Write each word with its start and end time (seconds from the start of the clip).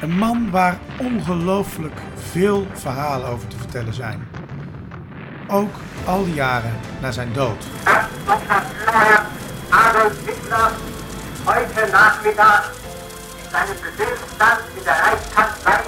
Een 0.00 0.18
man 0.18 0.50
waar 0.50 0.78
ongelooflijk 0.98 2.00
veel 2.30 2.66
verhalen 2.72 3.28
over 3.28 3.48
te 3.48 3.56
vertellen 3.56 3.94
zijn. 3.94 4.28
Ook 5.48 5.74
al 6.04 6.24
die 6.24 6.34
jaren 6.34 6.72
na 7.00 7.10
zijn 7.10 7.32
dood. 7.32 7.64
Herr 7.84 9.22
Adolf 9.68 10.12
Hitler 10.26 10.70
heute 11.44 11.90
Nachmittag 11.92 12.72
in 13.42 13.50
seinem 13.50 13.76
Befehlsstand 13.82 14.60
in 14.76 14.84
der 14.84 14.96
Reichskanzlei 15.04 15.80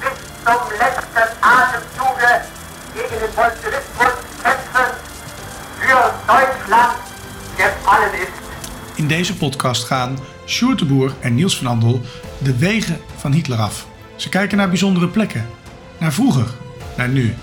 bis 0.00 0.16
zum 0.44 0.62
letzten 0.78 1.28
Atemzuge 1.40 2.32
gegen 2.94 3.18
den 3.22 3.34
Bolschewismus 3.34 4.14
kämpfen 4.42 4.90
für 5.78 6.02
Deutschland 6.26 6.96
gefallen 7.56 8.14
ist. 8.14 8.40
In 8.94 9.08
deze 9.08 9.36
podcast 9.36 9.84
gaan 9.84 10.18
Sjoerd 10.50 10.78
de 10.78 10.84
Boer 10.84 11.14
en 11.20 11.34
Niels 11.34 11.56
van 11.56 11.66
Andel 11.66 12.00
de 12.42 12.58
wegen 12.58 12.98
van 13.16 13.32
Hitler 13.32 13.58
af. 13.58 13.88
Ze 14.16 14.28
kijken 14.28 14.56
naar 14.56 14.68
bijzondere 14.68 15.08
plekken, 15.08 15.46
naar 15.98 16.12
vroeger, 16.12 16.46
naar 16.96 17.08
nu. 17.08 17.34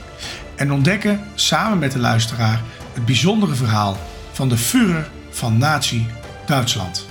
En 0.55 0.71
ontdekken 0.71 1.21
samen 1.35 1.79
met 1.79 1.91
de 1.91 1.99
luisteraar 1.99 2.61
het 2.93 3.05
bijzondere 3.05 3.55
verhaal 3.55 3.97
van 4.31 4.49
de 4.49 4.57
Führer 4.57 5.09
van 5.29 5.57
Nazi 5.57 6.05
Duitsland. 6.45 7.07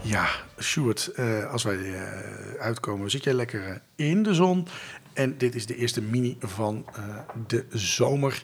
Ja, 0.00 0.26
Sjoerd, 0.62 1.12
eh, 1.14 1.50
als 1.50 1.62
wij 1.62 1.94
eh, 1.94 2.60
uitkomen, 2.60 3.10
zit 3.10 3.24
jij 3.24 3.34
lekker 3.34 3.66
eh, 3.66 4.06
in 4.08 4.22
de 4.22 4.34
zon. 4.34 4.66
En 5.12 5.38
dit 5.38 5.54
is 5.54 5.66
de 5.66 5.76
eerste 5.76 6.02
mini 6.02 6.36
van 6.40 6.86
de 7.46 7.66
zomer. 7.70 8.42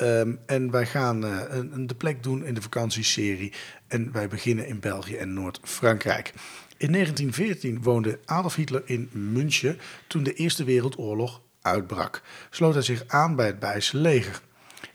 Ehm, 0.00 0.32
en 0.46 0.70
wij 0.70 0.86
gaan 0.86 1.24
eh, 1.24 1.38
een, 1.48 1.72
een 1.72 1.86
de 1.86 1.94
plek 1.94 2.22
doen 2.22 2.44
in 2.44 2.54
de 2.54 2.62
vakantieserie. 2.62 3.52
En 3.86 4.12
wij 4.12 4.28
beginnen 4.28 4.66
in 4.66 4.80
België 4.80 5.16
en 5.16 5.32
Noord-Frankrijk. 5.32 6.32
In 6.76 6.92
1914 6.92 7.82
woonde 7.82 8.18
Adolf 8.24 8.54
Hitler 8.54 8.82
in 8.84 9.08
München 9.12 9.78
toen 10.06 10.22
de 10.22 10.34
Eerste 10.34 10.64
Wereldoorlog 10.64 11.40
uitbrak. 11.62 12.22
Sloot 12.50 12.74
hij 12.74 12.82
zich 12.82 13.04
aan 13.06 13.36
bij 13.36 13.46
het 13.46 13.58
Bijse 13.58 13.96
leger. 13.96 14.40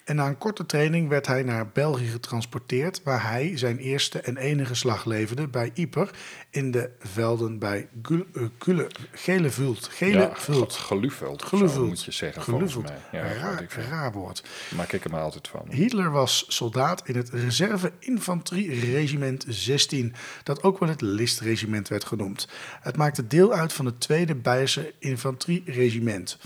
En 0.06 0.16
na 0.16 0.28
een 0.28 0.38
korte 0.38 0.66
training 0.66 1.10
werd 1.10 1.28
hij 1.28 1.44
naar 1.44 1.68
België 1.70 2.06
getransporteerd, 2.08 3.02
waar 3.04 3.30
hij 3.30 3.58
zijn 3.58 3.78
eerste 3.78 4.20
en 4.20 4.38
enige 4.38 4.76
slag 4.76 5.06
leverde 5.06 5.48
bij 5.48 5.72
Yper 5.74 6.10
in 6.50 6.72
de 6.72 6.90
velden 7.00 7.60
bij 7.60 7.88
eh, 8.04 8.44
Gule, 8.60 8.88
Gele 9.12 9.50
Vult. 9.50 9.88
Gele 9.92 10.18
Ja, 10.18 10.32
Vult. 10.34 10.74
Geluveld. 10.74 11.44
Geluveld. 11.44 11.88
moet 11.88 12.04
je 12.04 12.12
zeggen, 12.12 12.44
volgens 12.44 12.74
Geluveld. 12.74 12.98
mij. 13.12 13.22
Ja, 13.22 13.34
raar, 13.34 13.62
ik 13.62 13.72
raar 13.72 14.12
woord. 14.12 14.44
Maak 14.76 14.92
ik 14.94 15.04
er 15.04 15.10
maar 15.12 15.22
altijd 15.22 15.48
van. 15.48 15.66
Hitler 15.70 16.12
was 16.12 16.46
soldaat 16.48 17.08
in 17.08 17.16
het 17.16 17.30
reserve 17.30 17.92
infanterieregiment 18.00 19.46
16, 19.48 20.14
dat 20.44 20.64
ook 20.64 20.80
wel 20.80 20.90
het 20.90 21.02
Listregiment 21.02 21.88
werd 21.88 22.06
genoemd. 22.06 22.48
Het 22.82 22.98
maakte 22.98 23.28
deel 23.28 23.54
uit 23.54 23.74
van 23.74 23.86
het 23.86 24.00
tweede 24.00 24.36
Beierse 24.36 24.94
infanterieregiment. 25.00 26.38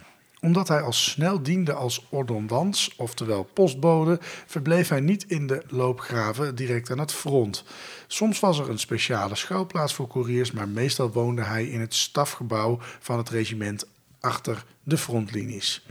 Omdat 0.42 0.68
hij 0.68 0.82
al 0.82 0.94
snel 0.94 1.44
diende 1.44 1.74
als 1.74 2.06
ordonnans, 2.10 2.96
oftewel 2.98 3.44
postbode, 3.44 4.18
verbleef 4.46 4.90
hij 4.90 5.00
niet 5.00 5.26
in 5.28 5.48
de 5.48 5.64
loopgraven 5.68 6.56
direct 6.56 6.92
aan 6.92 7.00
het 7.00 7.14
front. 7.14 7.64
Soms 8.08 8.40
was 8.40 8.60
er 8.60 8.70
een 8.70 8.80
speciale 8.80 9.36
schuilplaats 9.36 9.94
voor 9.94 10.08
couriers, 10.08 10.52
maar 10.52 10.68
meestal 10.68 11.12
woonde 11.12 11.44
hij 11.44 11.68
in 11.68 11.80
het 11.80 11.94
stafgebouw 11.94 12.78
van 13.00 13.18
het 13.18 13.30
regiment 13.30 13.86
achter 14.20 14.66
de 14.84 14.98
frontlinies. 14.98 15.86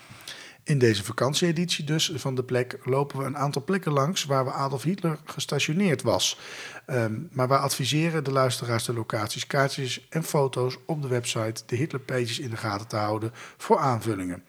In 0.68 0.78
deze 0.78 1.04
vakantieeditie 1.04 1.84
dus 1.84 2.12
van 2.14 2.34
de 2.34 2.42
plek 2.42 2.78
lopen 2.84 3.18
we 3.18 3.24
een 3.24 3.36
aantal 3.36 3.64
plekken 3.64 3.92
langs 3.92 4.24
waar 4.24 4.44
we 4.44 4.50
Adolf 4.50 4.82
Hitler 4.82 5.18
gestationeerd 5.24 6.02
was. 6.02 6.38
Ehm, 6.86 7.14
maar 7.30 7.48
wij 7.48 7.58
adviseren 7.58 8.24
de 8.24 8.32
luisteraars 8.32 8.84
de 8.84 8.92
locaties, 8.92 9.46
kaartjes 9.46 10.06
en 10.08 10.24
foto's 10.24 10.78
op 10.86 11.02
de 11.02 11.08
website 11.08 11.62
de 11.66 11.76
Hitler 11.76 12.00
Pages 12.00 12.38
in 12.38 12.50
de 12.50 12.56
gaten 12.56 12.86
te 12.86 12.96
houden 12.96 13.30
voor 13.56 13.78
aanvullingen. 13.78 14.44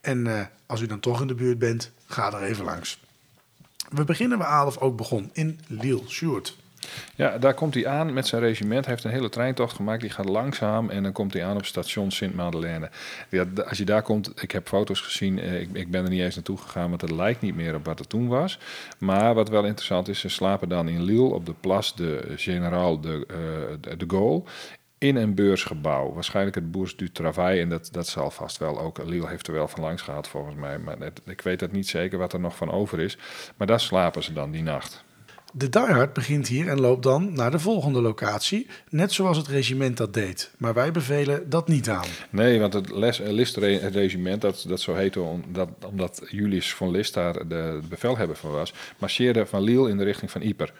En 0.00 0.26
eh, 0.26 0.46
als 0.66 0.80
u 0.80 0.86
dan 0.86 1.00
toch 1.00 1.20
in 1.20 1.26
de 1.26 1.34
buurt 1.34 1.58
bent, 1.58 1.90
ga 2.06 2.32
er 2.32 2.42
even 2.42 2.64
langs. 2.64 3.00
We 3.90 4.04
beginnen 4.04 4.38
waar 4.38 4.48
Adolf 4.48 4.78
ook 4.78 4.96
begon, 4.96 5.30
in 5.32 5.60
Lille, 5.66 6.08
Sjoerd. 6.08 6.56
Ja, 7.14 7.38
daar 7.38 7.54
komt 7.54 7.74
hij 7.74 7.86
aan 7.86 8.12
met 8.12 8.26
zijn 8.26 8.42
regiment. 8.42 8.84
Hij 8.84 8.94
heeft 8.94 9.04
een 9.06 9.10
hele 9.10 9.28
treintocht 9.28 9.76
gemaakt. 9.76 10.00
Die 10.00 10.10
gaat 10.10 10.28
langzaam 10.28 10.90
en 10.90 11.02
dan 11.02 11.12
komt 11.12 11.32
hij 11.32 11.44
aan 11.44 11.56
op 11.56 11.64
station 11.64 12.10
Sint-Madeleine. 12.10 12.90
Ja, 13.28 13.44
als 13.68 13.78
je 13.78 13.84
daar 13.84 14.02
komt, 14.02 14.42
ik 14.42 14.50
heb 14.50 14.68
foto's 14.68 15.00
gezien. 15.00 15.38
eh, 15.38 15.60
Ik, 15.60 15.68
ik 15.72 15.90
ben 15.90 16.04
er 16.04 16.10
niet 16.10 16.20
eens 16.20 16.34
naartoe 16.34 16.58
gegaan, 16.58 16.88
want 16.88 17.00
het 17.00 17.10
lijkt 17.10 17.40
niet 17.40 17.54
meer 17.54 17.74
op 17.74 17.84
wat 17.84 17.98
het 17.98 18.08
toen 18.08 18.28
was. 18.28 18.58
Maar 18.98 19.34
wat 19.34 19.48
wel 19.48 19.64
interessant 19.64 20.08
is, 20.08 20.20
ze 20.20 20.28
slapen 20.28 20.68
dan 20.68 20.88
in 20.88 21.02
Lille 21.02 21.34
op 21.34 21.46
de 21.46 21.54
Place 21.60 21.92
de 21.96 22.32
Général 22.36 23.00
de, 23.00 23.24
eh, 23.28 23.96
de, 23.98 24.04
Gaulle. 24.08 24.42
In 24.98 25.16
een 25.16 25.34
beursgebouw. 25.34 26.12
Waarschijnlijk 26.12 26.54
het 26.56 26.70
Bourse 26.70 26.96
du 26.96 27.12
Travail. 27.12 27.60
En 27.62 27.68
dat, 27.68 27.88
dat 27.92 28.06
zal 28.06 28.30
vast 28.30 28.58
wel 28.58 28.80
ook. 28.80 29.04
Lille 29.04 29.28
heeft 29.28 29.46
er 29.46 29.52
wel 29.52 29.68
van 29.68 29.80
langs 29.80 30.02
gehad 30.02 30.28
volgens 30.28 30.54
mij. 30.56 30.78
Maar 30.78 30.96
ik 31.24 31.40
weet 31.40 31.60
het 31.60 31.72
niet 31.72 31.88
zeker 31.88 32.18
wat 32.18 32.32
er 32.32 32.40
nog 32.40 32.56
van 32.56 32.70
over 32.70 33.00
is. 33.00 33.18
Maar 33.56 33.66
daar 33.66 33.80
slapen 33.80 34.22
ze 34.22 34.32
dan 34.32 34.50
die 34.50 34.62
nacht. 34.62 35.04
De 35.54 35.68
diehard 35.68 36.12
begint 36.12 36.48
hier 36.48 36.68
en 36.68 36.80
loopt 36.80 37.02
dan 37.02 37.32
naar 37.32 37.50
de 37.50 37.58
volgende 37.58 38.00
locatie, 38.00 38.66
net 38.88 39.12
zoals 39.12 39.36
het 39.36 39.48
regiment 39.48 39.96
dat 39.96 40.14
deed. 40.14 40.50
Maar 40.58 40.74
wij 40.74 40.92
bevelen 40.92 41.50
dat 41.50 41.68
niet 41.68 41.88
aan. 41.88 42.06
Nee, 42.30 42.60
want 42.60 42.72
het 42.72 42.90
les, 42.90 43.20
eh, 43.20 43.30
List-regiment, 43.30 44.40
dat, 44.40 44.64
dat 44.68 44.80
zo 44.80 44.94
heette 44.94 45.20
om, 45.20 45.44
dat, 45.48 45.68
omdat 45.86 46.22
Julius 46.28 46.72
von 46.72 46.90
List 46.90 47.14
daar 47.14 47.48
de 47.48 47.80
bevelhebber 47.88 48.36
van 48.36 48.50
was, 48.50 48.72
marcheerde 48.98 49.46
van 49.46 49.62
Lille 49.62 49.88
in 49.88 49.96
de 49.96 50.04
richting 50.04 50.30
van 50.30 50.42
Yper. 50.42 50.72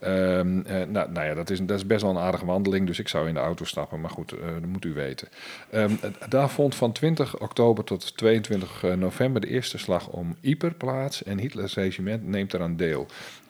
Ehm, 0.00 0.60
eh, 0.60 0.86
nou, 0.86 1.10
nou 1.10 1.26
ja, 1.26 1.34
dat 1.34 1.50
is, 1.50 1.60
dat 1.60 1.76
is 1.76 1.86
best 1.86 2.02
wel 2.02 2.10
een 2.10 2.18
aardige 2.18 2.44
wandeling, 2.44 2.86
dus 2.86 2.98
ik 2.98 3.08
zou 3.08 3.28
in 3.28 3.34
de 3.34 3.40
auto 3.40 3.64
stappen, 3.64 4.00
maar 4.00 4.10
goed, 4.10 4.32
eh, 4.32 4.38
dat 4.60 4.68
moet 4.68 4.84
u 4.84 4.92
weten. 4.92 5.28
Ehm, 5.70 5.92
eh, 6.00 6.10
daar 6.28 6.50
vond 6.50 6.74
van 6.74 6.92
20 6.92 7.38
oktober 7.38 7.84
tot 7.84 8.16
22 8.16 8.82
november 8.96 9.40
de 9.40 9.48
eerste 9.48 9.78
slag 9.78 10.08
om 10.08 10.36
Yper 10.40 10.74
plaats 10.74 11.22
en 11.22 11.38
Hitlers 11.38 11.74
regiment 11.74 12.26
neemt 12.26 12.54
eraan 12.54 12.76
deel. 12.76 13.06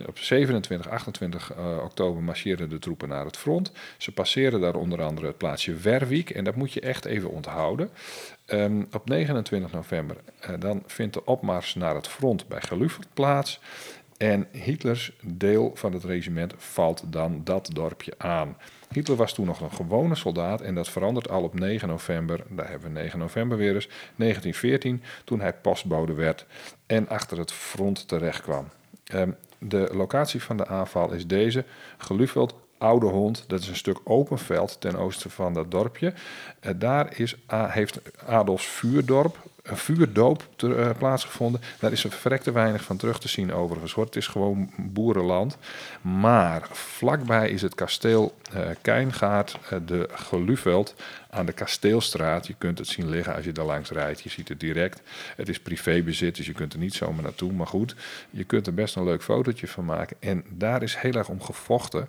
Op 0.07 0.19
27, 0.19 0.68
28 0.89 1.53
eh, 1.53 1.79
oktober 1.83 2.23
marcheerden 2.23 2.69
de 2.69 2.79
troepen 2.79 3.09
naar 3.09 3.25
het 3.25 3.37
front. 3.37 3.73
Ze 3.97 4.13
passeren 4.13 4.61
daar 4.61 4.75
onder 4.75 5.03
andere 5.03 5.27
het 5.27 5.39
plaatsje 5.39 5.75
Werwijk 5.75 6.31
en 6.31 6.45
dat 6.45 6.55
moet 6.55 6.73
je 6.73 6.81
echt 6.81 7.05
even 7.05 7.31
onthouden. 7.31 7.91
Ehm, 8.47 8.83
op 8.93 9.09
29 9.09 9.73
november 9.73 10.17
eh, 10.41 10.55
dan 10.59 10.83
vindt 10.87 11.15
de 11.15 11.25
opmars 11.25 11.75
naar 11.75 11.95
het 11.95 12.09
front 12.09 12.49
bij 12.49 12.61
Geluveld 12.61 13.07
plaats. 13.15 13.61
En 14.17 14.47
Hitlers 14.53 15.13
deel 15.23 15.71
van 15.75 15.93
het 15.93 16.05
regiment 16.05 16.55
valt 16.57 17.03
dan 17.07 17.41
dat 17.45 17.71
dorpje 17.73 18.13
aan. 18.17 18.57
Hitler 18.93 19.17
was 19.17 19.35
toen 19.35 19.47
nog 19.47 19.61
een 19.61 19.73
gewone 19.73 20.15
soldaat 20.15 20.61
en 20.61 20.75
dat 20.75 20.89
verandert 20.89 21.29
al 21.29 21.43
op 21.43 21.59
9 21.59 21.89
november, 21.89 22.45
daar 22.49 22.69
hebben 22.69 22.93
we 22.93 23.01
9 23.01 23.19
november 23.19 23.59
weer 23.59 23.75
eens, 23.75 23.89
1914, 24.17 25.03
toen 25.25 25.41
hij 25.41 25.53
postbode 25.53 26.13
werd 26.13 26.47
en 26.87 27.09
achter 27.09 27.39
het 27.39 27.53
front 27.53 28.09
terecht 28.09 28.43
kwam. 28.43 28.69
Ehm, 29.05 29.31
de 29.59 29.89
locatie 29.93 30.43
van 30.43 30.57
de 30.57 30.67
aanval 30.67 31.13
is 31.13 31.27
deze, 31.27 31.65
Geluveld, 31.99 32.55
Oude 32.79 33.07
Hond, 33.07 33.45
dat 33.47 33.61
is 33.61 33.69
een 33.69 33.77
stuk 33.77 33.99
open 34.05 34.39
veld 34.39 34.81
ten 34.81 34.97
oosten 34.97 35.31
van 35.31 35.55
dat 35.55 35.71
dorpje. 35.71 36.13
Eh, 36.61 36.73
daar 36.77 37.19
is, 37.19 37.37
heeft 37.49 38.01
Adolfs 38.27 38.67
vuurdorp, 38.67 39.39
een 39.71 39.77
vuurdoop 39.77 40.49
eh, 40.57 40.91
plaatsgevonden. 40.99 41.61
Daar 41.79 41.93
is 41.93 42.05
er 42.05 42.11
verrekte 42.11 42.53
weinig 42.53 42.83
van 42.83 42.97
terug 42.97 43.21
te 43.21 43.29
zien 43.29 43.53
overigens. 43.53 43.95
Het 43.95 44.17
is 44.17 44.27
gewoon 44.27 44.71
boerenland. 44.77 45.57
Maar 46.01 46.69
vlakbij 46.71 47.51
is 47.51 47.63
het 47.63 47.75
kasteel 47.75 48.35
eh 48.53 48.67
Kijngaard, 48.83 49.59
eh, 49.71 49.79
de 49.87 50.09
Geluveld, 50.13 50.95
aan 51.31 51.47
de 51.47 51.53
Kasteelstraat. 51.53 52.47
Je 52.47 52.55
kunt 52.59 52.79
het 52.79 52.87
zien 52.87 53.09
liggen 53.09 53.35
als 53.35 53.45
je 53.45 53.53
daar 53.53 53.65
langs 53.65 53.91
rijdt. 53.91 54.21
Je 54.21 54.29
ziet 54.29 54.49
het 54.49 54.61
direct. 54.61 55.03
Het 55.37 55.49
is 55.49 55.61
privébezit, 55.61 56.37
dus 56.37 56.47
je 56.47 56.53
kunt 56.53 56.73
er 56.73 56.79
niet 56.79 56.95
zomaar 56.95 57.23
naartoe. 57.23 57.53
Maar 57.53 57.67
goed, 57.67 57.95
je 58.31 58.45
kunt 58.45 58.67
er 58.67 58.75
best 58.75 58.97
een 58.97 59.05
leuk 59.05 59.23
fotootje 59.23 59.69
van 59.69 59.85
maken. 59.85 60.17
En 60.21 60.45
daar 60.49 60.83
is 60.83 60.97
heel 60.97 61.13
erg 61.13 61.29
om 61.29 61.43
gevochten 61.43 62.09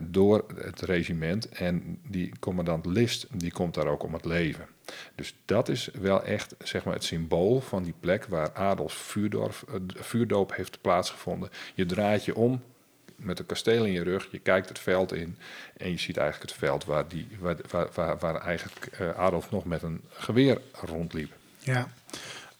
door 0.00 0.44
het 0.54 0.80
regiment. 0.80 1.48
En 1.48 1.98
die 2.08 2.32
commandant 2.40 2.86
List, 2.86 3.26
die 3.32 3.52
komt 3.52 3.74
daar 3.74 3.86
ook 3.86 4.02
om 4.02 4.14
het 4.14 4.24
leven. 4.24 4.73
Dus 5.14 5.34
dat 5.44 5.68
is 5.68 5.88
wel 6.00 6.22
echt 6.22 6.54
zeg 6.58 6.84
maar, 6.84 6.94
het 6.94 7.04
symbool 7.04 7.60
van 7.60 7.82
die 7.82 7.94
plek 8.00 8.24
waar 8.24 8.52
Adolfs 8.52 8.96
vuurdorf, 8.96 9.64
eh, 9.68 9.74
vuurdoop 9.94 10.54
heeft 10.54 10.80
plaatsgevonden. 10.80 11.50
Je 11.74 11.86
draait 11.86 12.24
je 12.24 12.34
om, 12.34 12.62
met 13.16 13.38
een 13.38 13.46
kasteel 13.46 13.84
in 13.84 13.92
je 13.92 14.02
rug. 14.02 14.28
Je 14.30 14.38
kijkt 14.38 14.68
het 14.68 14.78
veld 14.78 15.12
in 15.12 15.36
en 15.76 15.90
je 15.90 15.98
ziet 15.98 16.16
eigenlijk 16.16 16.50
het 16.50 16.60
veld 16.60 16.84
waar, 16.84 17.08
die, 17.08 17.28
waar, 17.70 18.18
waar, 18.18 18.40
eigenlijk 18.40 18.86
eh, 18.86 19.10
Adolf 19.10 19.50
nog 19.50 19.64
met 19.64 19.82
een 19.82 20.00
geweer 20.08 20.60
rondliep. 20.72 21.32
Ja. 21.58 21.88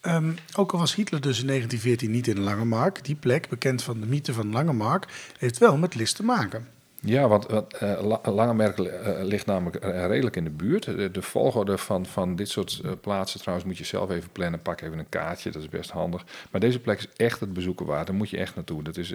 Ehm, 0.01 0.31
ook 0.55 0.71
al 0.71 0.79
was 0.79 0.95
Hitler 0.95 1.21
dus 1.21 1.39
in 1.39 1.47
1914 1.47 2.11
niet 2.11 2.27
in 2.27 2.39
Langemark, 2.39 3.03
die 3.03 3.15
plek, 3.15 3.49
bekend 3.49 3.83
van 3.83 3.99
de 3.99 4.05
mythe 4.05 4.33
van 4.33 4.51
Langemark, 4.51 5.07
heeft 5.37 5.57
wel 5.57 5.77
met 5.77 5.95
List 5.95 6.15
te 6.15 6.23
maken. 6.23 6.67
Ja, 7.05 7.27
want 7.27 7.51
uh, 7.81 8.17
Langemerk 8.23 8.77
uh, 8.77 8.87
ligt 9.21 9.45
namelijk 9.45 9.83
redelijk 9.83 10.35
in 10.35 10.43
de 10.43 10.49
buurt. 10.49 10.83
De, 10.83 11.11
de 11.11 11.21
volgorde 11.21 11.77
van, 11.77 12.05
van 12.05 12.35
dit 12.35 12.49
soort 12.49 12.81
plaatsen 13.01 13.39
trouwens 13.39 13.67
moet 13.67 13.77
je 13.77 13.83
zelf 13.83 14.09
even 14.09 14.29
plannen. 14.31 14.61
Pak 14.61 14.81
even 14.81 14.99
een 14.99 15.09
kaartje, 15.09 15.51
dat 15.51 15.61
is 15.61 15.69
best 15.69 15.89
handig. 15.89 16.25
Maar 16.51 16.61
deze 16.61 16.79
plek 16.79 16.97
is 16.97 17.07
echt 17.15 17.39
het 17.39 17.53
bezoeken 17.53 17.85
waard. 17.85 18.07
Daar 18.07 18.15
moet 18.15 18.29
je 18.29 18.37
echt 18.37 18.55
naartoe. 18.55 18.83
Dat 18.83 18.97
is, 18.97 19.13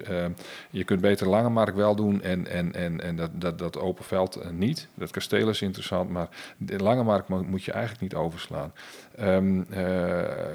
je 0.71 0.85
kunt 0.85 1.01
beter 1.01 1.29
Langemark 1.29 1.75
wel 1.75 1.95
doen 1.95 2.23
en, 2.23 2.47
en, 2.47 2.75
en, 2.75 3.01
en 3.01 3.17
dat, 3.17 3.31
dat, 3.33 3.59
dat 3.59 3.79
open 3.79 4.05
veld 4.05 4.53
niet. 4.53 4.89
Dat 4.95 5.11
kasteel 5.11 5.49
is 5.49 5.63
interessant, 5.63 6.11
maar 6.11 6.29
de 6.57 6.79
Langemark 6.79 7.29
moet 7.29 7.65
je 7.65 7.73
eigenlijk 7.73 8.03
niet 8.03 8.15
overslaan. 8.15 8.73
Um, 9.21 9.67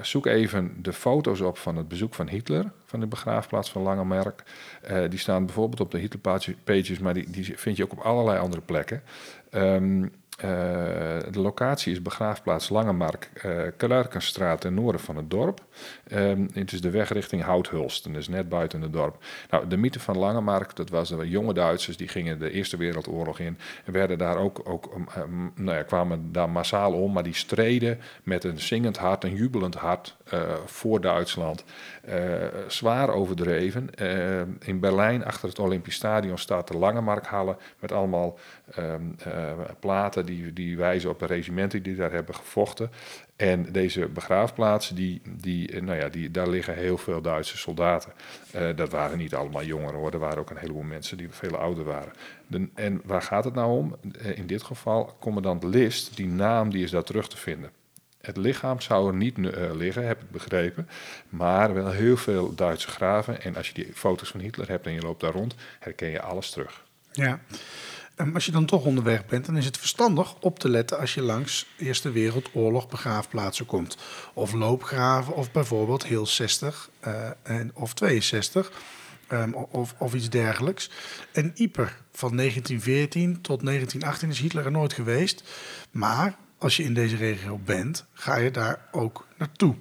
zoek 0.02 0.26
even 0.26 0.74
de 0.82 0.94
foto's 0.94 1.42
op 1.42 1.58
van 1.58 1.76
het 1.76 1.88
bezoek 1.88 2.14
van 2.14 2.28
Hitler, 2.28 2.72
van 2.86 3.00
de 3.00 3.08
begraafplaats 3.08 3.72
van 3.72 3.82
Langemerk. 3.82 4.44
Uh, 4.92 5.10
die 5.10 5.20
staan 5.20 5.46
bijvoorbeeld 5.46 5.82
op 5.82 5.92
de 5.92 5.98
Hitler-pages, 5.98 7.00
maar 7.00 7.14
die, 7.14 7.30
die 7.30 7.58
vind 7.58 7.78
je 7.78 7.84
ook 7.84 7.92
op 7.92 8.00
allerlei 8.00 8.40
andere 8.40 8.62
plekken. 8.62 9.02
Uh, 9.52 10.08
de 10.38 11.40
locatie 11.40 11.92
is 11.92 12.02
begraafplaats 12.02 12.70
Langemark, 12.70 13.30
uh, 13.46 13.62
Klerkenstraat 13.78 14.62
ten 14.62 14.74
noorden 14.74 15.02
van 15.02 15.16
het 15.16 15.30
dorp. 15.30 15.64
Um, 16.14 16.50
het 16.54 16.72
is 16.72 16.82
de 16.82 16.90
weg 16.90 17.10
richting 17.10 17.44
Houthulst, 17.44 18.06
en 18.06 18.24
net 18.30 18.50
buiten 18.50 18.82
het 18.82 18.94
dorp. 18.94 19.24
Nou, 19.50 19.68
de 19.68 19.78
mythe 19.78 20.00
van 20.00 20.18
Langemark, 20.18 20.76
dat 20.76 20.90
was 20.90 21.10
de 21.10 21.30
jonge 21.30 21.54
Duitsers 21.54 21.98
die 21.98 22.08
gingen 22.08 22.40
de 22.40 22.52
Eerste 22.52 22.78
Wereldoorlog 22.78 23.40
in. 23.40 23.58
En 23.86 23.94
werden 23.94 24.18
daar 24.18 24.38
ook, 24.38 24.62
ook 24.64 24.96
um, 25.18 25.52
nou 25.56 25.78
ja, 25.78 25.84
kwamen 25.84 26.32
daar 26.32 26.50
massaal 26.50 26.94
om, 26.94 27.12
maar 27.12 27.24
die 27.24 27.36
streden 27.36 28.00
met 28.24 28.44
een 28.44 28.60
zingend 28.60 28.98
hart, 28.98 29.24
een 29.24 29.36
jubelend 29.36 29.76
hart 29.76 30.16
voor 30.66 31.02
Duitsland. 31.02 31.64
zwaar 32.68 33.10
overdreven. 33.10 33.90
in 34.60 34.80
Berlijn, 34.80 35.26
achter 35.26 35.50
het 35.50 35.60
Olympisch 35.60 35.96
Stadion, 35.96 36.38
staat 36.38 36.68
de 36.68 36.78
Langemarkhalle 36.78 37.58
met 37.80 37.92
allemaal 37.92 38.40
um, 38.78 39.16
platen 39.80 40.26
die, 40.26 40.54
die 40.54 40.78
wijzen 40.78 41.10
op 41.10 41.20
de 41.20 41.26
regimenten 41.26 41.84
die 41.84 41.96
daar 41.96 42.12
hebben 42.12 42.36
gevochten. 42.36 42.92
En 43.36 43.72
deze 43.72 44.08
begraafplaatsen, 44.08 44.96
die, 44.96 45.22
die, 45.26 45.72
eh, 45.72 45.82
nou 45.82 46.00
ja, 46.00 46.10
die, 46.10 46.32
daar 46.32 46.50
liggen 46.50 46.76
heel 46.76 46.98
veel 46.98 47.22
Duitse 47.22 47.58
soldaten. 47.58 48.14
Dat 48.76 48.90
waren 48.90 49.18
niet 49.18 49.36
allemaal 49.36 49.64
jongeren 49.64 50.00
hoor, 50.00 50.12
er 50.12 50.20
waren 50.20 50.38
ook 50.38 50.50
een 50.50 50.58
heleboel 50.58 50.84
mensen 50.84 51.18
die 51.18 51.28
veel 51.30 51.58
ouder 51.58 51.84
waren. 51.84 52.12
En 52.74 53.02
waar 53.06 53.22
gaat 53.22 53.44
het 53.44 53.54
nou 53.54 53.78
om? 53.78 53.96
In 54.36 54.48
dit 54.48 54.64
geval, 54.64 55.16
commandant 55.20 55.64
List, 55.64 56.16
die 56.16 56.28
naam 56.28 56.70
die 56.70 56.84
is 56.84 56.92
daar 56.92 57.04
terug 57.04 57.28
te 57.28 57.38
vinden. 57.38 57.70
Het 58.26 58.38
lichaam 58.38 58.82
zou 58.82 59.08
er 59.08 59.16
niet 59.16 59.38
uh, 59.38 59.74
liggen, 59.74 60.08
heb 60.08 60.22
ik 60.22 60.32
begrepen. 60.32 60.88
Maar 61.30 61.74
wel 61.74 61.92
heel 61.92 62.18
veel 62.18 62.56
Duitse 62.56 62.88
graven. 62.88 63.42
En 63.42 63.56
als 63.56 63.68
je 63.68 63.74
die 63.74 63.92
foto's 63.94 64.30
van 64.30 64.40
Hitler 64.40 64.70
hebt 64.70 64.86
en 64.86 64.94
je 64.94 65.02
loopt 65.02 65.22
daar 65.22 65.34
rond, 65.34 65.56
herken 65.80 66.10
je 66.10 66.22
alles 66.22 66.50
terug. 66.50 66.84
Ja. 67.12 67.40
Um, 68.18 68.34
als 68.34 68.46
je 68.46 68.52
dan 68.52 68.66
toch 68.66 68.86
onderweg 68.86 69.26
bent, 69.26 69.46
dan 69.46 69.58
is 69.58 69.66
het 69.66 69.78
verstandig 69.78 70.36
op 70.40 70.60
te 70.60 70.70
letten 70.70 71.00
als 71.00 71.14
je 71.14 71.22
langs 71.22 71.68
Eerste 71.78 72.12
Wereldoorlog 72.12 72.88
begraafplaatsen 72.88 73.66
komt. 73.66 73.98
Of 74.34 74.54
loopgraven, 74.54 75.34
of 75.34 75.52
bijvoorbeeld 75.52 76.06
heel 76.06 76.26
60 76.26 76.90
uh, 77.08 77.30
en, 77.44 77.72
of 77.74 77.94
62. 77.94 78.72
Um, 79.32 79.54
of, 79.54 79.96
of, 79.98 80.14
iets 80.14 80.30
dergelijks. 80.30 80.90
En 81.32 81.52
Yper 81.56 81.98
van 82.12 82.38
1914 82.38 83.42
tot 83.42 83.66
1918 83.66 84.30
is 84.30 84.40
Hitler 84.40 84.66
er 84.66 84.72
nooit 84.72 84.94
geweest. 84.94 85.44
Maar 85.92 86.36
als 86.58 86.78
je 86.78 86.84
in 86.84 86.94
deze 86.94 87.16
regio 87.16 87.60
bent, 87.66 88.06
ga 88.14 88.36
je 88.36 88.52
daar 88.52 88.88
ook 88.92 89.28
naartoe. 89.38 89.76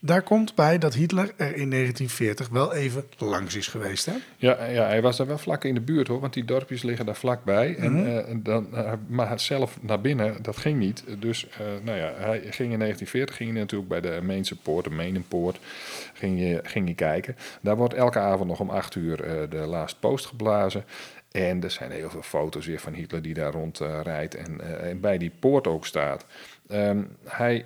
Daar 0.00 0.22
komt 0.22 0.54
bij 0.54 0.78
dat 0.78 0.94
Hitler 0.94 1.24
er 1.36 1.56
in 1.56 1.70
1940 1.70 2.48
wel 2.48 2.74
even 2.74 3.04
langs 3.18 3.54
is 3.54 3.66
geweest. 3.66 4.06
Hè? 4.06 4.12
Ja, 4.36 4.64
ja, 4.64 4.86
hij 4.86 5.02
was 5.02 5.16
daar 5.16 5.26
wel 5.26 5.38
vlak 5.38 5.64
in 5.64 5.74
de 5.74 5.80
buurt 5.80 6.08
hoor, 6.08 6.20
want 6.20 6.32
die 6.32 6.44
dorpjes 6.44 6.82
liggen 6.82 7.06
daar 7.06 7.16
vlakbij. 7.16 7.76
en, 7.76 7.92
mm 7.92 8.04
-hmm. 8.04 8.36
uh, 8.36 8.44
dan, 8.44 8.68
uh, 8.72 8.92
maar 9.06 9.40
zelf 9.40 9.78
naar 9.82 10.00
binnen, 10.00 10.42
dat 10.42 10.56
ging 10.56 10.78
niet. 10.78 11.04
Dus 11.18 11.46
uh, 11.46 11.66
nou 11.82 11.98
ja, 11.98 12.12
hij 12.16 12.38
ging 12.38 12.72
in 12.72 12.78
1940 12.78 13.36
ging 13.36 13.50
hij 13.50 13.60
natuurlijk 13.60 13.88
bij 13.88 14.00
de 14.00 14.18
Meense 14.22 14.56
Poort, 14.56 14.84
de 14.84 14.90
Menenpoort, 14.90 15.58
ging 16.12 16.40
je, 16.40 16.60
ging 16.62 16.88
je 16.88 16.94
kijken. 16.94 17.36
Daar 17.60 17.76
wordt 17.76 17.94
elke 17.94 18.18
avond 18.18 18.48
nog 18.48 18.60
om 18.60 18.70
acht 18.70 18.94
uur 18.94 19.16
de 19.50 19.56
Last 19.66 20.00
Post 20.00 20.26
geblazen. 20.26 20.84
En 21.32 21.62
er 21.62 21.70
zijn 21.70 21.90
heel 21.90 22.10
veel 22.10 22.22
foto's 22.22 22.66
weer 22.66 22.80
van 22.80 22.92
Hitler 22.92 23.22
die 23.22 23.34
daar 23.34 23.52
rondrijdt 23.52 24.34
en, 24.34 24.80
en 24.80 25.00
bij 25.00 25.18
die 25.18 25.32
poort 25.40 25.66
ook 25.66 25.86
staat. 25.86 26.24
Um, 26.70 27.16
hij 27.24 27.64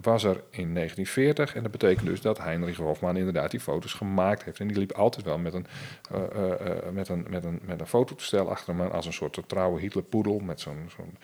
was 0.00 0.24
er 0.24 0.42
in 0.50 0.74
1940 0.74 1.54
en 1.54 1.62
dat 1.62 1.70
betekent 1.70 2.06
dus 2.06 2.20
dat 2.20 2.38
Heinrich 2.38 2.76
Hofman 2.76 3.16
inderdaad 3.16 3.50
die 3.50 3.60
foto's 3.60 3.92
gemaakt 3.92 4.44
heeft. 4.44 4.60
En 4.60 4.66
die 4.66 4.78
liep 4.78 4.92
altijd 4.92 5.24
wel 5.24 5.38
met 5.38 5.54
een, 5.54 5.66
uh, 6.14 6.20
uh, 6.20 6.90
met 6.92 7.08
een, 7.08 7.26
met 7.28 7.44
een, 7.44 7.60
met 7.64 7.80
een 7.80 7.86
fototoestel 7.86 8.50
achter 8.50 8.76
hem 8.76 8.90
als 8.90 9.06
een 9.06 9.12
soort 9.12 9.38
trouwe 9.46 9.80
Hitlerpoedel 9.80 10.38
met 10.38 10.60
zo'n 10.60 10.90
zo'n 10.96 11.16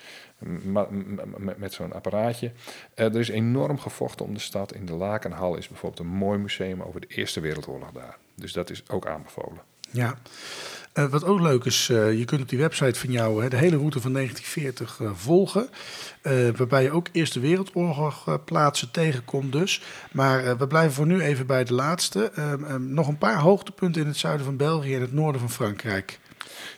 met 1.56 1.72
zo'n 1.72 1.92
apparaatje. 1.92 2.52
er 2.94 3.16
is 3.16 3.28
enorm 3.28 3.78
gevochten 3.78 4.26
om 4.26 4.34
de 4.34 4.40
stad. 4.40 4.74
In 4.74 4.86
de 4.86 4.94
Lakenhal 4.94 5.56
is 5.56 5.68
bijvoorbeeld 5.68 6.00
een 6.00 6.14
mooi 6.14 6.38
museum 6.38 6.82
over 6.82 7.00
de 7.00 7.06
Eerste 7.06 7.40
Wereldoorlog 7.40 7.90
daar. 7.92 8.16
Dus 8.34 8.52
dat 8.52 8.70
is 8.70 8.88
ook 8.88 9.06
aanbevolen. 9.06 9.60
Ja, 9.90 10.18
uh, 10.98 11.04
wat 11.04 11.24
ook 11.24 11.40
leuk 11.40 11.64
is, 11.64 11.88
uh, 11.88 12.18
je 12.18 12.24
kunt 12.24 12.40
op 12.40 12.48
die 12.48 12.58
website 12.58 12.98
van 12.98 13.10
jou 13.10 13.42
hè, 13.42 13.48
de 13.48 13.56
hele 13.56 13.76
route 13.76 14.00
van 14.00 14.12
1940 14.12 14.98
uh, 15.00 15.10
volgen. 15.14 15.68
waarbij 16.56 16.82
je 16.82 16.90
ook 16.90 17.08
Eerste 17.12 17.40
Wereldoorlog 17.40 18.44
plaatsen 18.44 18.90
tegenkomt 18.90 19.52
dus. 19.52 19.82
Maar 20.12 20.58
we 20.58 20.66
blijven 20.66 20.92
voor 20.92 21.06
nu 21.06 21.20
even 21.20 21.46
bij 21.46 21.64
de 21.64 21.74
laatste. 21.74 22.30
Ehm, 22.34 22.64
ehm, 22.64 22.94
nog 22.94 23.08
een 23.08 23.18
paar 23.18 23.38
hoogtepunten 23.38 24.02
in 24.02 24.08
het 24.08 24.16
zuiden 24.16 24.44
van 24.44 24.56
België 24.56 24.94
en 24.94 25.00
het 25.00 25.12
noorden 25.12 25.40
van 25.40 25.50
Frankrijk. 25.50 26.18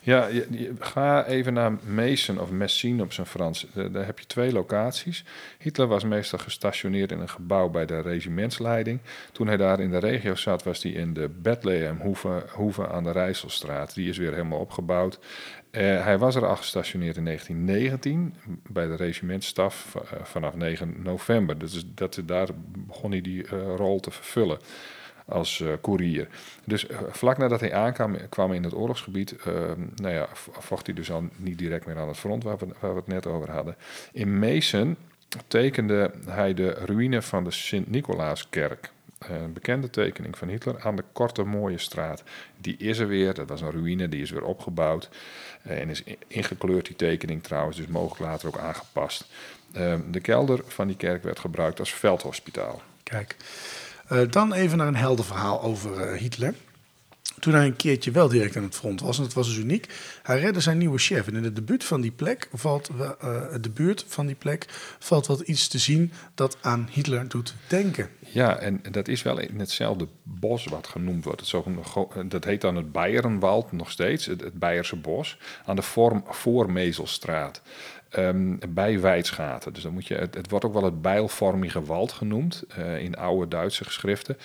Ja, 0.08 0.26
je, 0.26 0.74
ga 0.78 1.26
even 1.26 1.52
naar 1.52 1.72
Meissen 1.82 2.38
of 2.38 2.50
Messine 2.50 3.02
op 3.02 3.12
zijn 3.12 3.26
Frans. 3.26 3.66
Daar, 3.74 3.92
daar 3.92 4.06
heb 4.06 4.18
je 4.18 4.26
twee 4.26 4.52
locaties. 4.52 5.24
Hitler 5.58 5.86
was 5.86 6.04
meestal 6.04 6.38
gestationeerd 6.38 7.12
in 7.12 7.20
een 7.20 7.28
gebouw 7.28 7.68
bij 7.68 7.86
de 7.86 8.00
regimentsleiding. 8.00 9.00
Toen 9.32 9.46
hij 9.46 9.56
daar 9.56 9.80
in 9.80 9.90
de 9.90 9.98
regio 9.98 10.34
zat, 10.34 10.62
was 10.62 10.82
hij 10.82 10.92
in 10.92 11.14
de 11.14 11.28
Bethlehemhoeve 11.28 12.88
aan 12.88 13.04
de 13.04 13.10
Rijsselstraat. 13.10 13.94
Die 13.94 14.08
is 14.08 14.18
weer 14.18 14.32
helemaal 14.32 14.58
opgebouwd. 14.58 15.18
Uh, 15.18 15.80
hij 16.04 16.18
was 16.18 16.34
er 16.34 16.46
al 16.46 16.56
gestationeerd 16.56 17.16
in 17.16 17.24
1919 17.24 18.34
bij 18.68 18.86
de 18.86 18.96
regimentsstaf 18.96 19.94
uh, 19.96 20.02
vanaf 20.22 20.54
9 20.54 20.94
november. 21.02 21.58
Dus 21.58 21.84
dat, 21.94 22.22
daar 22.24 22.48
begon 22.86 23.10
hij 23.10 23.20
die 23.20 23.48
rol 23.76 24.00
te 24.00 24.10
vervullen 24.10 24.58
als 25.28 25.58
uh, 25.58 25.72
koerier. 25.80 26.28
Dus 26.64 26.88
uh, 26.88 26.98
vlak 27.10 27.38
nadat 27.38 27.60
hij 27.60 27.74
aankwam 27.74 28.16
kwam 28.28 28.52
in 28.52 28.64
het 28.64 28.74
oorlogsgebied, 28.74 29.32
uh, 29.32 29.54
nou 29.94 30.14
ja, 30.14 30.28
vocht 30.58 30.86
hij 30.86 30.94
dus 30.94 31.10
al 31.10 31.28
niet 31.36 31.58
direct 31.58 31.86
meer 31.86 31.98
aan 31.98 32.08
het 32.08 32.16
front 32.16 32.42
waar 32.42 32.58
we, 32.58 32.66
het 32.80 33.06
net 33.06 33.26
over 33.26 33.50
hadden. 33.50 33.76
In 34.12 34.38
Meissen 34.38 34.96
tekende 35.46 36.10
hij 36.26 36.54
de 36.54 36.70
ruïne 36.70 37.22
van 37.22 37.44
de 37.44 37.50
Sint-Nicolaaskerk. 37.50 38.90
Een 39.18 39.52
bekende 39.52 39.90
tekening 39.90 40.38
van 40.38 40.48
Hitler 40.48 40.80
aan 40.80 40.96
de 40.96 41.04
Korte 41.12 41.42
Mooie 41.42 41.78
Straat. 41.78 42.22
Die 42.56 42.76
is 42.76 42.98
er 42.98 43.08
weer, 43.08 43.34
dat 43.34 43.48
was 43.48 43.60
een 43.60 43.70
ruïne, 43.70 44.08
die 44.08 44.22
is 44.22 44.30
weer 44.30 44.44
opgebouwd. 44.44 45.08
En 45.62 45.88
is 45.88 46.02
ingekleurd, 46.26 46.86
die 46.86 46.96
tekening 46.96 47.42
trouwens, 47.42 47.76
dus 47.76 47.86
mogelijk 47.86 48.20
later 48.20 48.48
ook 48.48 48.58
aangepast. 48.58 49.26
De 50.10 50.20
kelder 50.22 50.60
van 50.66 50.86
die 50.86 50.96
kerk 50.96 51.22
werd 51.22 51.38
gebruikt 51.38 51.78
als 51.78 51.94
veldhospitaal. 51.94 52.82
Kijk, 53.02 53.36
dan 54.30 54.52
even 54.52 54.78
naar 54.78 54.86
een 54.86 54.96
helder 54.96 55.24
verhaal 55.24 55.62
over 55.62 56.12
uh, 56.12 56.18
Hitler. 56.18 56.54
Toen 57.40 57.54
hij 57.54 57.66
een 57.66 57.76
keertje 57.76 58.10
wel 58.10 58.28
direct 58.28 58.56
aan 58.56 58.62
het 58.62 58.74
front 58.74 59.00
was, 59.00 59.16
en 59.16 59.22
dat 59.22 59.32
was 59.32 59.46
dus 59.46 59.56
uniek. 59.56 59.86
Hij 60.22 60.40
redde 60.40 60.60
zijn 60.60 60.78
nieuwe 60.78 60.98
chef. 60.98 61.26
En 61.26 61.34
in 61.34 61.44
het 61.44 61.56
debuut 61.56 61.84
van 61.84 62.00
die 62.00 62.10
plek 62.10 62.48
valt, 62.52 62.90
uh, 62.90 63.08
de 63.60 63.70
buurt 63.70 64.04
van 64.08 64.26
die 64.26 64.34
plek 64.34 64.66
valt 64.98 65.26
wat 65.26 65.40
iets 65.40 65.68
te 65.68 65.78
zien 65.78 66.12
dat 66.34 66.56
aan 66.60 66.88
Hitler 66.90 67.28
doet 67.28 67.54
denken. 67.68 68.08
Ja, 68.18 68.56
en 68.56 68.82
dat 68.90 69.08
is 69.08 69.22
wel 69.22 69.38
in 69.38 69.58
hetzelfde 69.58 70.08
bos 70.22 70.64
wat 70.64 70.86
genoemd 70.86 71.24
wordt. 71.24 71.52
Het 71.52 72.30
dat 72.30 72.44
heet 72.44 72.60
dan 72.60 72.76
het 72.76 72.92
Beierenwald 72.92 73.72
nog 73.72 73.90
steeds, 73.90 74.26
het, 74.26 74.40
het 74.40 74.58
Beierse 74.58 74.96
bos, 74.96 75.38
aan 75.66 75.76
de 75.76 75.82
vorm 75.82 76.24
Voormezelstraat. 76.26 77.62
Um, 78.16 78.58
bij 78.68 79.00
Wijtschaten. 79.00 79.72
Dus 79.72 79.82
dan 79.82 79.92
moet 79.92 80.06
je, 80.06 80.14
het, 80.14 80.34
het, 80.34 80.50
wordt 80.50 80.64
ook 80.64 80.72
wel 80.72 80.84
het 80.84 81.02
bijlvormige 81.02 81.82
wald 81.84 82.12
genoemd 82.12 82.64
uh, 82.78 82.98
in 82.98 83.16
oude 83.16 83.48
Duitse 83.48 83.84
geschriften. 83.84 84.36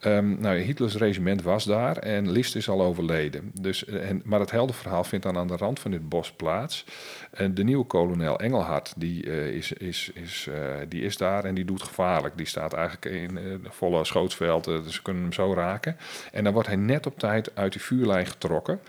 Um, 0.00 0.40
nou, 0.40 0.58
Hitlers 0.58 0.96
regiment 0.96 1.42
was 1.42 1.64
daar 1.64 1.96
en 1.96 2.30
List 2.30 2.56
is 2.56 2.68
al 2.68 2.82
overleden. 2.82 3.50
Dus, 3.60 3.84
en, 3.84 4.22
maar 4.24 4.40
het 4.40 4.50
heldenverhaal 4.50 5.04
vindt 5.04 5.24
dan 5.24 5.36
aan 5.36 5.46
de 5.46 5.56
rand 5.56 5.80
van 5.80 5.90
dit 5.90 6.08
bos 6.08 6.32
plaats. 6.32 6.84
En 7.30 7.54
de 7.54 7.64
nieuwe 7.64 7.84
kolonel 7.84 8.38
Engelhard, 8.38 8.92
die, 8.96 9.26
uh, 9.26 9.46
is, 9.46 9.72
is, 9.72 10.10
is, 10.14 10.48
die 10.88 11.02
is 11.02 11.16
daar 11.16 11.44
en 11.44 11.54
die 11.54 11.64
doet 11.64 11.82
gevaarlijk. 11.82 12.36
Die 12.36 12.46
staat 12.46 12.72
eigenlijk 12.72 13.04
in 13.04 13.38
volle 13.68 14.04
schootsveld, 14.04 14.64
dus 14.64 14.94
ze 14.94 15.02
kunnen 15.02 15.22
hem 15.22 15.32
zo 15.32 15.54
raken. 15.54 15.96
En 16.32 16.44
dan 16.44 16.52
wordt 16.52 16.68
hij 16.68 16.76
net 16.76 17.06
op 17.06 17.18
tijd 17.18 17.56
uit 17.56 17.72
die 17.72 17.82
vuurlijn 17.82 18.26
getrokken. 18.26 18.80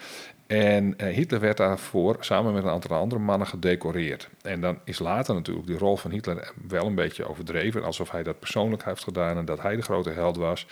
En 0.54 0.94
uh, 0.98 1.14
Hitler 1.14 1.40
werd 1.40 1.58
daarvoor 1.58 2.18
samen 2.20 2.54
met 2.54 2.64
een 2.64 2.70
aantal 2.70 2.98
andere 2.98 3.22
mannen 3.22 3.48
gedecoreerd. 3.48 4.30
En 4.42 4.62
dan 4.62 4.80
is 4.84 5.00
later 5.00 5.36
natuurlijk 5.36 5.68
die 5.68 5.78
rol 5.78 5.98
van 5.98 6.12
Hitler 6.12 6.52
wel 6.68 6.86
een 6.86 6.96
beetje 6.96 7.30
overdreven. 7.30 7.84
Alsof 7.84 8.12
hij 8.12 8.24
dat 8.24 8.40
persoonlijk 8.40 8.86
heeft 8.86 9.04
gedaan 9.04 9.38
en 9.38 9.46
dat 9.46 9.62
hij 9.62 9.76
de 9.76 9.82
grote 9.82 10.10
held 10.10 10.38
was. 10.38 10.68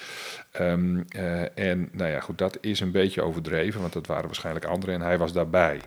Um, 0.59 1.05
uh, 1.15 1.57
en 1.57 1.89
nou 1.91 2.11
ja, 2.11 2.19
goed, 2.19 2.37
dat 2.37 2.57
is 2.61 2.79
een 2.79 2.91
beetje 2.91 3.21
overdreven, 3.21 3.81
want 3.81 3.93
dat 3.93 4.07
waren 4.07 4.25
waarschijnlijk 4.25 4.65
anderen 4.65 4.95
en 4.95 5.01
hij 5.01 5.17
was 5.17 5.33
daarbij. 5.33 5.79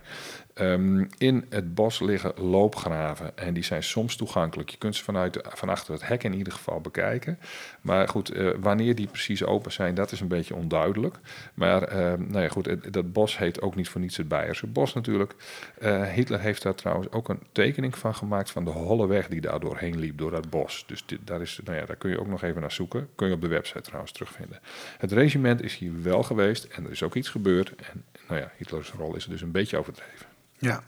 Um, 0.61 1.09
in 1.19 1.47
het 1.49 1.75
bos 1.75 2.01
liggen 2.01 2.33
loopgraven 2.37 3.39
en 3.39 3.55
die 3.55 3.65
zijn 3.65 3.83
soms 3.83 4.17
toegankelijk. 4.17 4.71
Je 4.71 4.77
kunt 4.77 4.97
ze 4.97 5.05
vanuit 5.05 5.39
van 5.43 5.69
achter 5.69 5.93
het 5.93 6.07
hek 6.07 6.23
in 6.23 6.35
ieder 6.35 6.53
geval 6.53 6.81
bekijken. 6.81 7.39
Maar 7.81 8.09
goed, 8.09 8.37
uh, 8.37 8.51
wanneer 8.61 8.95
die 8.95 9.07
precies 9.07 9.45
open 9.45 9.73
zijn, 9.73 9.95
dat 9.95 10.13
is 10.13 10.21
een 10.21 10.29
beetje 10.29 10.55
onduidelijk. 10.55 11.17
Maar 11.55 11.93
uh, 11.93 11.97
nou 12.19 12.41
ja, 12.41 12.49
goed, 12.49 12.93
dat 12.93 13.13
bos 13.13 13.39
heet 13.39 13.61
ook 13.61 13.75
niet 13.75 13.89
voor 13.89 14.01
niets 14.01 14.17
het 14.17 14.29
Beierse 14.29 14.67
bos 14.67 14.95
natuurlijk. 14.95 15.35
Uh, 15.83 16.03
Hitler 16.03 16.41
heeft 16.41 16.63
daar 16.63 16.75
trouwens 16.75 17.11
ook 17.11 17.29
een 17.29 17.43
tekening 17.53 17.99
van 17.99 18.15
gemaakt 18.15 18.51
van 18.51 18.65
de 18.65 18.71
holle 18.71 19.07
weg 19.07 19.29
die 19.29 19.41
daar 19.41 19.61
doorheen 19.61 19.99
liep, 19.99 20.19
door 20.19 20.31
dat 20.31 20.51
bos. 20.51 20.85
Dus 20.87 21.07
dit, 21.07 21.19
daar, 21.25 21.41
is, 21.41 21.61
nou 21.65 21.79
ja, 21.79 21.87
daar 21.87 21.97
kun 21.97 22.11
je 22.11 22.21
ook 22.21 22.29
nog 22.29 22.43
even 22.43 22.61
naar 22.61 22.73
zoeken. 22.73 23.09
Kun 23.15 23.29
je 23.29 23.35
op 23.35 23.41
de 23.41 23.49
website 23.49 23.81
trouwens 23.81 24.13
terugvinden. 24.13 24.61
Het 24.99 25.13
regiment 25.13 25.63
is 25.63 25.77
hier 25.77 26.03
wel 26.03 26.23
geweest 26.23 26.65
en 26.65 26.85
er 26.85 26.91
is 26.91 27.03
ook 27.03 27.15
iets 27.15 27.29
gebeurd. 27.29 27.75
En 27.75 28.05
nou 28.29 28.41
ja, 28.41 28.53
Hitlers 28.57 28.93
rol 28.93 29.17
is 29.17 29.25
dus 29.25 29.43
een 29.43 29.51
beetje 29.51 29.77
overdreven. 29.77 30.34
Ja, 30.59 30.83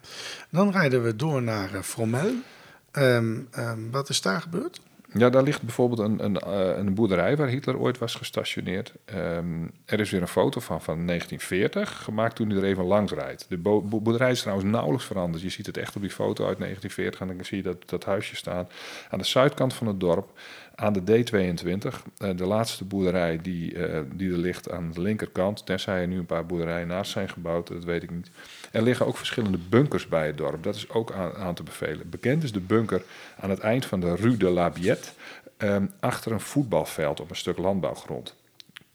dan 0.51 0.71
rijden 0.71 1.03
we 1.03 1.17
door 1.17 1.43
naar 1.43 1.75
uh, 3.59 3.73
wat 3.91 4.09
is 4.09 4.21
daar 4.21 4.41
gebeurd? 4.41 4.81
Ja, 5.19 5.31
daar 5.31 5.43
ligt 5.43 5.63
bijvoorbeeld 5.63 6.01
een, 6.01 6.25
een, 6.25 6.41
uh, 6.47 6.77
een 6.77 6.95
boerderij 6.95 7.37
waar 7.37 7.49
Hitler 7.49 7.79
ooit 7.79 7.99
was 7.99 8.15
gestationeerd. 8.15 8.93
Um, 9.15 9.71
er 9.85 10.01
is 10.01 10.11
weer 10.11 10.21
een 10.21 10.29
foto 10.29 10.61
van 10.61 10.83
van 10.83 11.07
1940, 11.07 12.03
gemaakt 12.03 12.37
toen 12.37 12.51
hij 12.51 12.59
er 12.59 12.65
even 12.65 12.85
langs 12.85 13.13
rijdt. 13.13 13.47
De 13.49 13.57
bo 13.57 13.83
boerderij 13.83 14.31
is 14.31 14.41
trouwens 14.41 14.71
nauwelijks 14.71 15.07
veranderd. 15.07 15.43
Je 15.43 15.49
ziet 15.49 15.67
het 15.67 15.77
echt 15.77 15.97
op 15.97 16.03
die 16.03 16.11
foto 16.11 16.47
uit 16.47 16.59
1940 16.59 17.21
en 17.21 17.27
dan 17.27 17.45
zie 17.45 17.57
je 17.57 17.63
dat, 17.63 17.89
dat 17.89 18.05
huisje 18.05 18.37
staan. 18.37 18.69
Aan 19.11 19.19
de 19.19 19.25
zuidkant 19.25 19.75
van 19.75 19.87
het 19.87 20.01
dorp, 20.01 20.39
aan 20.77 20.93
de 20.93 21.01
D22, 21.01 21.87
uh, 22.19 22.37
de 22.37 22.47
laatste 22.47 22.85
boerderij 22.85 23.39
die, 23.43 23.75
uh, 23.75 24.01
die 24.15 24.31
er 24.31 24.39
ligt 24.39 24.71
aan 24.71 24.91
de 24.93 25.01
linkerkant. 25.01 25.67
Tenzij 25.67 26.01
er 26.01 26.07
nu 26.07 26.19
een 26.19 26.27
paar 26.27 26.47
boerderijen 26.47 26.87
naast 26.87 27.11
zijn 27.11 27.29
gebouwd, 27.29 27.69
dat 27.69 27.85
weet 27.85 28.03
ik 28.03 28.11
niet. 28.11 28.31
Er 28.73 28.83
liggen 28.83 29.07
ook 29.07 29.17
verschillende 29.17 29.59
bunkers 29.69 30.09
bij 30.09 30.27
het 30.27 30.37
dorp. 30.37 30.63
Dat 30.63 30.75
is 30.75 30.91
ook 30.91 31.13
aan, 31.13 31.35
aan 31.35 31.55
te 31.55 31.63
bevelen. 31.63 32.11
Bekend 32.11 32.43
is 32.43 32.53
de 32.53 32.61
bunker 32.61 33.03
aan 33.41 33.51
het 33.51 33.59
eind 33.59 33.87
van 33.87 34.01
de 34.01 34.15
Rue 34.15 34.37
de 34.37 34.49
la 34.51 34.71
Biette, 34.71 35.09
um, 35.59 35.91
achter 36.01 36.33
een 36.33 36.41
voetbalveld 36.41 37.21
op 37.21 37.31
een 37.31 37.37
stuk 37.37 37.59
landbouwgrond. 37.59 38.35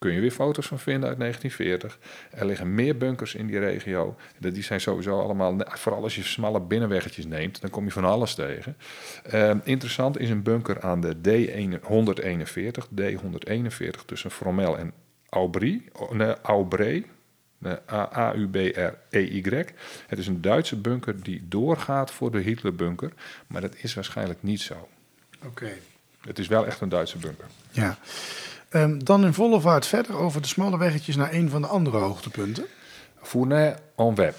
Kun 0.01 0.13
je 0.13 0.19
weer 0.19 0.31
foto's 0.31 0.67
van 0.67 0.79
vinden 0.79 1.09
uit 1.09 1.19
1940. 1.19 1.99
Er 2.31 2.45
liggen 2.45 2.75
meer 2.75 2.97
bunkers 2.97 3.35
in 3.35 3.47
die 3.47 3.59
regio. 3.59 4.15
Die 4.37 4.63
zijn 4.63 4.81
sowieso 4.81 5.19
allemaal, 5.19 5.55
vooral 5.65 6.03
als 6.03 6.15
je 6.15 6.23
smalle 6.23 6.61
binnenweggetjes 6.61 7.25
neemt, 7.25 7.61
dan 7.61 7.69
kom 7.69 7.85
je 7.85 7.91
van 7.91 8.05
alles 8.05 8.35
tegen. 8.35 8.77
Uh, 9.33 9.51
interessant 9.63 10.19
is 10.19 10.29
een 10.29 10.43
bunker 10.43 10.81
aan 10.81 11.01
de 11.01 11.15
D141, 11.15 12.85
D141 13.01 14.05
tussen 14.05 14.31
Fromel 14.31 14.77
en 14.77 14.93
Aubry, 15.29 15.81
nee, 16.11 16.33
Aubray, 16.41 17.05
A-U-B-R-E-Y. 17.89 19.65
Het 20.07 20.19
is 20.19 20.27
een 20.27 20.41
Duitse 20.41 20.75
bunker 20.75 21.23
die 21.23 21.45
doorgaat 21.47 22.11
voor 22.11 22.31
de 22.31 22.39
Hitlerbunker, 22.39 23.13
maar 23.47 23.61
dat 23.61 23.75
is 23.77 23.93
waarschijnlijk 23.93 24.43
niet 24.43 24.61
zo. 24.61 24.89
Oké. 25.37 25.47
Okay. 25.47 25.81
Het 26.21 26.39
is 26.39 26.47
wel 26.47 26.65
echt 26.65 26.81
een 26.81 26.89
Duitse 26.89 27.17
bunker. 27.17 27.45
Ja. 27.71 27.97
Um, 28.73 29.03
dan 29.03 29.25
in 29.25 29.33
volle 29.33 29.61
vaart 29.61 29.85
verder 29.85 30.15
over 30.15 30.41
de 30.41 30.47
smalle 30.47 30.77
weggetjes 30.77 31.15
naar 31.15 31.33
een 31.33 31.49
van 31.49 31.61
de 31.61 31.67
andere 31.67 31.97
hoogtepunten. 31.97 32.65
Fournais 33.21 33.75
en 33.95 34.15
Web. 34.15 34.35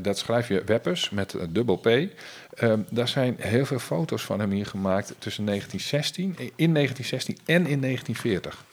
Dat 0.00 0.18
schrijf 0.18 0.48
je 0.48 0.62
Weppers 0.64 1.10
met 1.10 1.36
dubbel 1.50 1.76
P. 1.76 1.86
Um, 1.86 2.86
daar 2.90 3.08
zijn 3.08 3.36
heel 3.38 3.66
veel 3.66 3.78
foto's 3.78 4.22
van 4.22 4.40
hem 4.40 4.50
hier 4.50 4.66
gemaakt 4.66 5.14
tussen 5.18 5.44
1916, 5.44 6.52
in 6.56 6.74
1916 6.74 7.38
en 7.44 7.66
in 7.66 7.80
1940. 7.80 8.64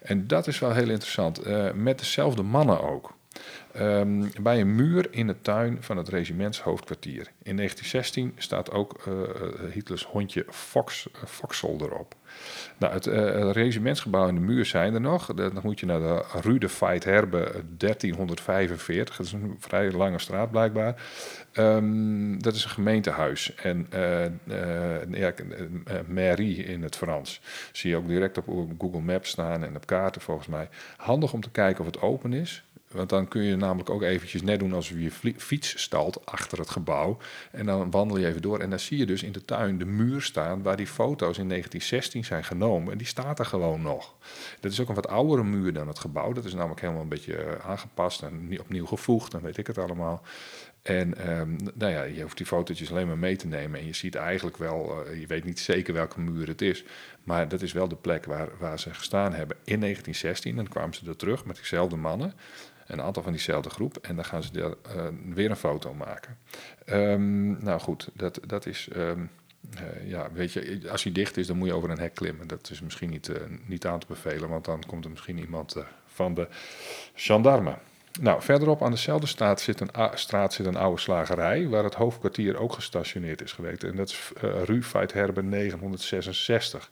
En 0.00 0.26
dat 0.26 0.46
is 0.46 0.58
wel 0.58 0.72
heel 0.72 0.88
interessant. 0.88 1.40
Met 1.74 1.98
dezelfde 1.98 2.42
mannen 2.42 2.82
ook. 2.82 3.14
Um, 3.80 4.30
bij 4.40 4.60
een 4.60 4.74
muur 4.74 5.06
in 5.10 5.26
de 5.26 5.40
tuin 5.40 5.76
van 5.80 5.96
het 5.96 6.08
regimentshoofdkwartier. 6.08 7.30
In 7.42 7.56
1916 7.56 8.32
staat 8.36 8.70
ook 8.70 9.04
uh, 9.08 9.14
Hitlers 9.72 10.04
hondje 10.04 10.44
Fox, 10.48 11.08
uh, 11.16 11.22
Foxel 11.26 11.78
erop. 11.80 12.14
Nou, 12.78 12.92
het, 12.92 13.06
regimentsgebouw 13.56 14.28
en 14.28 14.34
de 14.34 14.40
muur 14.40 14.66
zijn 14.66 14.94
er 14.94 15.00
nog. 15.00 15.26
Dan 15.26 15.60
moet 15.62 15.80
je 15.80 15.86
naar 15.86 15.98
de 15.98 16.24
Rue 16.40 16.58
de 16.58 16.68
Herbe 17.04 17.62
1345. 17.76 19.16
Dat 19.16 19.26
is 19.26 19.32
een 19.32 19.56
vrij 19.58 19.92
lange 19.92 20.18
straat 20.18 20.50
blijkbaar. 20.50 21.02
Um, 21.52 22.42
dat 22.42 22.54
is 22.54 22.64
een 22.64 22.70
gemeentehuis. 22.70 23.54
En 23.54 23.86
ja, 25.10 25.32
mairie 26.06 26.64
in 26.64 26.82
het 26.82 26.96
Frans. 26.96 27.40
Zie 27.72 27.90
je 27.90 27.96
ook 27.96 28.06
direct 28.06 28.38
op 28.38 28.74
Google 28.78 29.00
Maps 29.00 29.30
staan 29.30 29.64
en 29.64 29.76
op 29.76 29.86
kaarten 29.86 30.20
volgens 30.20 30.48
mij. 30.48 30.68
Handig 30.96 31.32
om 31.32 31.40
te 31.40 31.50
kijken 31.50 31.80
of 31.80 31.86
het 31.86 32.00
open 32.00 32.32
is. 32.32 32.64
Want 32.92 33.08
dan 33.08 33.28
kun 33.28 33.42
je 33.42 33.56
namelijk 33.56 33.90
ook 33.90 34.02
eventjes 34.02 34.42
net 34.42 34.58
doen 34.58 34.72
alsof 34.72 34.98
je 34.98 35.34
fiets 35.36 35.82
stalt 35.82 36.26
achter 36.26 36.58
het 36.58 36.70
gebouw. 36.70 37.18
En 37.50 37.66
dan 37.66 37.90
wandel 37.90 38.18
je 38.18 38.26
even 38.26 38.42
door. 38.42 38.58
En 38.58 38.70
dan 38.70 38.78
zie 38.78 38.98
je 38.98 39.06
dus 39.06 39.22
in 39.22 39.32
de 39.32 39.44
tuin 39.44 39.78
de 39.78 39.84
muur 39.84 40.22
staan 40.22 40.62
waar 40.62 40.76
die 40.76 40.86
foto's 40.86 41.38
in 41.38 41.48
1916 41.48 42.24
zijn 42.24 42.44
genomen. 42.44 42.92
En 42.92 42.98
die 42.98 43.06
staat 43.06 43.38
er 43.38 43.46
gewoon 43.46 43.82
nog. 43.82 44.14
Dat 44.60 44.72
is 44.72 44.80
ook 44.80 44.88
een 44.88 44.94
wat 44.94 45.08
oudere 45.08 45.44
muur 45.44 45.72
dan 45.72 45.88
het 45.88 45.98
gebouw. 45.98 46.32
Dat 46.32 46.44
is 46.44 46.54
namelijk 46.54 46.80
helemaal 46.80 47.02
een 47.02 47.08
beetje 47.08 47.60
aangepast 47.62 48.22
en 48.22 48.60
opnieuw 48.60 48.86
gevoegd. 48.86 49.32
Dan 49.32 49.40
weet 49.40 49.56
ik 49.56 49.66
het 49.66 49.78
allemaal. 49.78 50.22
En 50.82 51.30
um, 51.38 51.56
nou 51.74 51.92
ja, 51.92 52.02
je 52.02 52.22
hoeft 52.22 52.36
die 52.36 52.46
fotootjes 52.46 52.90
alleen 52.90 53.06
maar 53.06 53.18
mee 53.18 53.36
te 53.36 53.46
nemen. 53.46 53.80
En 53.80 53.86
je 53.86 53.94
ziet 53.94 54.14
eigenlijk 54.14 54.56
wel, 54.56 55.06
uh, 55.06 55.20
je 55.20 55.26
weet 55.26 55.44
niet 55.44 55.60
zeker 55.60 55.94
welke 55.94 56.20
muur 56.20 56.46
het 56.46 56.62
is. 56.62 56.84
Maar 57.24 57.48
dat 57.48 57.62
is 57.62 57.72
wel 57.72 57.88
de 57.88 57.96
plek 57.96 58.24
waar, 58.24 58.48
waar 58.58 58.78
ze 58.78 58.94
gestaan 58.94 59.32
hebben 59.32 59.56
in 59.64 59.80
1916. 59.80 60.56
Dan 60.56 60.68
kwamen 60.68 60.94
ze 60.94 61.08
er 61.08 61.16
terug 61.16 61.44
met 61.44 61.56
diezelfde 61.56 61.96
mannen 61.96 62.34
een 62.86 63.02
aantal 63.02 63.22
van 63.22 63.32
diezelfde 63.32 63.70
groep. 63.70 63.96
En 63.96 64.14
dan 64.14 64.24
gaan 64.24 64.42
ze 64.42 64.52
daar, 64.52 64.74
uh, 64.96 65.06
weer 65.34 65.50
een 65.50 65.56
foto 65.56 65.94
maken. 65.94 66.38
Um, 66.86 67.64
nou 67.64 67.80
goed, 67.80 68.08
dat, 68.12 68.40
dat 68.46 68.66
is. 68.66 68.88
Um, 68.96 69.30
uh, 69.74 70.08
ja, 70.08 70.32
weet 70.32 70.52
je, 70.52 70.82
als 70.90 71.02
hij 71.02 71.12
dicht 71.12 71.36
is, 71.36 71.46
dan 71.46 71.56
moet 71.56 71.68
je 71.68 71.74
over 71.74 71.90
een 71.90 71.98
hek 71.98 72.14
klimmen. 72.14 72.46
Dat 72.46 72.70
is 72.70 72.80
misschien 72.80 73.10
niet, 73.10 73.28
uh, 73.28 73.36
niet 73.64 73.86
aan 73.86 73.98
te 73.98 74.06
bevelen, 74.06 74.48
want 74.48 74.64
dan 74.64 74.82
komt 74.86 75.04
er 75.04 75.10
misschien 75.10 75.38
iemand 75.38 75.76
van 76.06 76.34
de 76.34 76.48
gendarme. 77.14 77.78
Nou, 78.20 78.42
verderop 78.42 78.82
aan 78.82 78.90
dezelfde 78.90 79.26
straat 79.26 79.60
zit, 79.60 79.80
een, 79.80 79.90
straat 80.14 80.52
zit 80.52 80.66
een 80.66 80.76
oude 80.76 81.00
slagerij, 81.00 81.68
waar 81.68 81.84
het 81.84 81.94
hoofdkwartier 81.94 82.58
ook 82.58 82.72
gestationeerd 82.72 83.42
is 83.42 83.52
geweest. 83.52 83.84
En 83.84 83.96
dat 83.96 84.08
is 84.08 84.32
Rue 84.64 84.82
Feitherbe 84.82 85.42
966. 85.42 86.90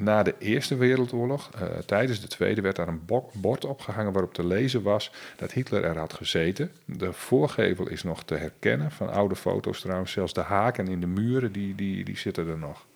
Na 0.00 0.22
de 0.22 0.34
Eerste 0.38 0.76
Wereldoorlog, 0.76 1.50
uh, 1.54 1.62
tijdens 1.86 2.20
de 2.20 2.26
Tweede, 2.26 2.60
werd 2.60 2.76
daar 2.76 2.88
een 2.88 3.06
bord 3.32 3.64
opgehangen 3.64 4.12
waarop 4.12 4.34
te 4.34 4.46
lezen 4.46 4.82
was 4.82 5.10
dat 5.36 5.52
Hitler 5.52 5.84
er 5.84 5.98
had 5.98 6.12
gezeten. 6.12 6.70
De 6.84 7.12
voorgevel 7.12 7.88
is 7.88 8.02
nog 8.02 8.24
te 8.24 8.34
herkennen 8.34 8.90
van 8.90 9.10
oude 9.10 9.36
foto's 9.36 9.80
trouwens. 9.80 10.12
Zelfs 10.12 10.32
de 10.32 10.40
haken 10.40 10.88
in 10.88 11.00
de 11.00 11.06
muren, 11.06 11.52
die, 11.52 11.74
die, 11.74 12.04
die 12.04 12.18
zitten 12.18 12.48
er 12.48 12.58
nog. 12.58 12.86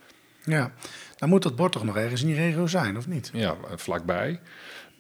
Ja, 0.45 0.73
dan 1.17 1.29
moet 1.29 1.43
dat 1.43 1.57
bord 1.57 1.73
toch 1.73 1.85
nog 1.85 1.97
ergens 1.97 2.21
in 2.21 2.27
die 2.27 2.37
regio 2.37 2.67
zijn, 2.67 2.97
of 2.97 3.07
niet? 3.07 3.31
Ja, 3.33 3.57
vlakbij. 3.75 4.41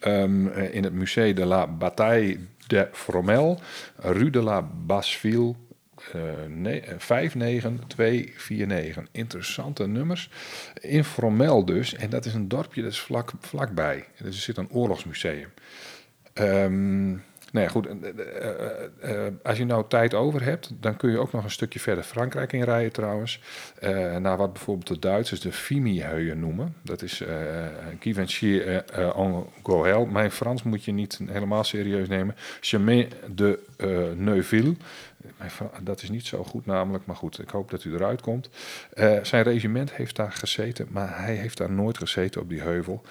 Um, 0.06 0.48
in 0.48 0.84
het 0.84 0.92
Musée 0.92 1.34
de 1.34 1.44
la 1.44 1.66
Bataille 1.66 2.38
de 2.66 2.88
Fromel, 2.92 3.60
Rue 3.96 4.30
de 4.30 4.42
la 4.42 4.62
Basville, 4.62 5.54
uh, 6.14 6.22
nee, 6.48 6.82
59249. 6.98 9.06
Interessante 9.12 9.86
nummers. 9.86 10.30
Informel 10.80 11.64
dus. 11.64 11.94
En 11.94 12.10
dat 12.10 12.24
is 12.24 12.34
een 12.34 12.48
dorpje 12.48 12.82
dat 12.82 12.90
is 12.90 13.00
vlak, 13.00 13.32
vlakbij. 13.40 14.04
Dus 14.16 14.36
er 14.36 14.42
zit 14.42 14.56
een 14.56 14.70
oorlogsmuseum. 14.70 15.48
Um, 16.34 17.22
nou 17.52 17.64
ja, 17.64 17.72
goed. 17.72 17.86
Uh, 17.86 17.92
uh, 19.04 19.26
als 19.42 19.58
je 19.58 19.64
nou 19.64 19.84
tijd 19.88 20.14
over 20.14 20.42
hebt, 20.42 20.70
dan 20.80 20.96
kun 20.96 21.10
je 21.10 21.18
ook 21.18 21.32
nog 21.32 21.44
een 21.44 21.50
stukje 21.50 21.80
verder 21.80 22.04
Frankrijk 22.04 22.52
inrijden 22.52 22.92
trouwens. 22.92 23.40
naar 24.18 24.36
wat 24.36 24.52
bijvoorbeeld 24.52 24.88
de 24.88 24.98
Duitsers 24.98 25.40
de 25.40 25.52
Fimi-heuien 25.52 26.40
noemen. 26.40 26.74
Dat 26.82 27.02
is 27.02 27.22
Givenchy 28.00 28.58
en 28.58 29.44
Gohel. 29.62 30.06
Mijn 30.06 30.30
Frans 30.30 30.62
moet 30.62 30.84
je 30.84 30.92
niet 30.92 31.20
helemaal 31.26 31.64
serieus 31.64 32.08
nemen. 32.08 32.34
Chemin 32.60 33.08
de 33.34 33.58
Neuville. 34.16 34.74
Dat 35.82 36.02
is 36.02 36.10
niet 36.10 36.26
zo 36.26 36.44
goed 36.44 36.66
namelijk, 36.66 37.06
maar 37.06 37.16
goed, 37.16 37.38
ik 37.38 37.50
hoop 37.50 37.70
dat 37.70 37.84
u 37.84 37.94
eruit 37.94 38.20
komt. 38.20 38.48
Zijn 39.22 39.42
regiment 39.42 39.92
heeft 39.92 40.16
daar 40.16 40.32
gezeten, 40.32 40.86
maar 40.90 41.18
hij 41.24 41.34
heeft 41.34 41.58
daar 41.58 41.72
nooit 41.72 41.98
gezeten 41.98 42.40
op 42.40 42.48
die 42.48 42.60
heuvel. 42.60 43.02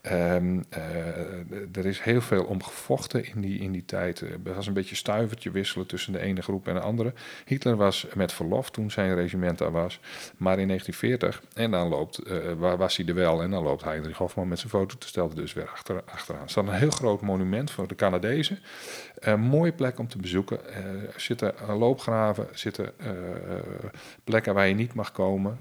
Ehm, 0.00 0.60
eh, 0.68 1.76
er 1.76 1.86
is 1.86 2.00
heel 2.00 2.20
veel 2.20 2.44
om 2.44 2.62
gevochten 2.62 3.26
in 3.26 3.40
die, 3.40 3.60
in 3.60 3.72
die 3.72 3.84
tijd. 3.84 4.20
Er 4.20 4.54
was 4.54 4.66
een 4.66 4.72
beetje 4.72 4.94
stuivertje 4.94 5.50
wisselen 5.50 5.86
tussen 5.86 6.12
de 6.12 6.18
ene 6.18 6.42
groep 6.42 6.68
en 6.68 6.74
de 6.74 6.80
andere. 6.80 7.12
Hitler 7.44 7.76
was 7.76 8.06
met 8.14 8.32
verlof 8.32 8.70
toen 8.70 8.90
zijn 8.90 9.14
regiment 9.14 9.58
daar 9.58 9.70
was. 9.70 10.00
Maar 10.36 10.58
in 10.58 10.66
1940, 10.66 11.42
en 11.54 11.70
dan 11.70 11.88
loopt, 11.88 12.28
uh, 12.28 12.74
was 12.76 12.96
hij 12.96 13.06
er 13.06 13.14
wel, 13.14 13.42
en 13.42 13.50
dan 13.50 13.62
loopt 13.62 13.84
Heinrich 13.84 14.16
Hofman 14.16 14.48
met 14.48 14.58
zijn 14.58 14.70
foto 14.70 14.98
te 14.98 15.06
stellen 15.06 15.34
dus 15.34 15.52
weer 15.52 15.68
achter, 15.68 16.02
achteraan. 16.04 16.42
Er 16.42 16.50
staat 16.50 16.66
een 16.66 16.72
heel 16.72 16.90
groot 16.90 17.20
monument 17.20 17.70
voor 17.70 17.88
de 17.88 17.94
Canadezen. 17.94 18.58
Een 19.18 19.40
mooie 19.40 19.72
plek 19.72 19.98
om 19.98 20.08
te 20.08 20.18
bezoeken. 20.18 20.74
Er 20.74 21.14
zitten 21.16 21.54
loopgraven, 21.78 22.48
zitten 22.52 22.92
plekken 24.24 24.54
waar 24.54 24.68
je 24.68 24.74
niet 24.74 24.94
mag 24.94 25.12
komen. 25.12 25.58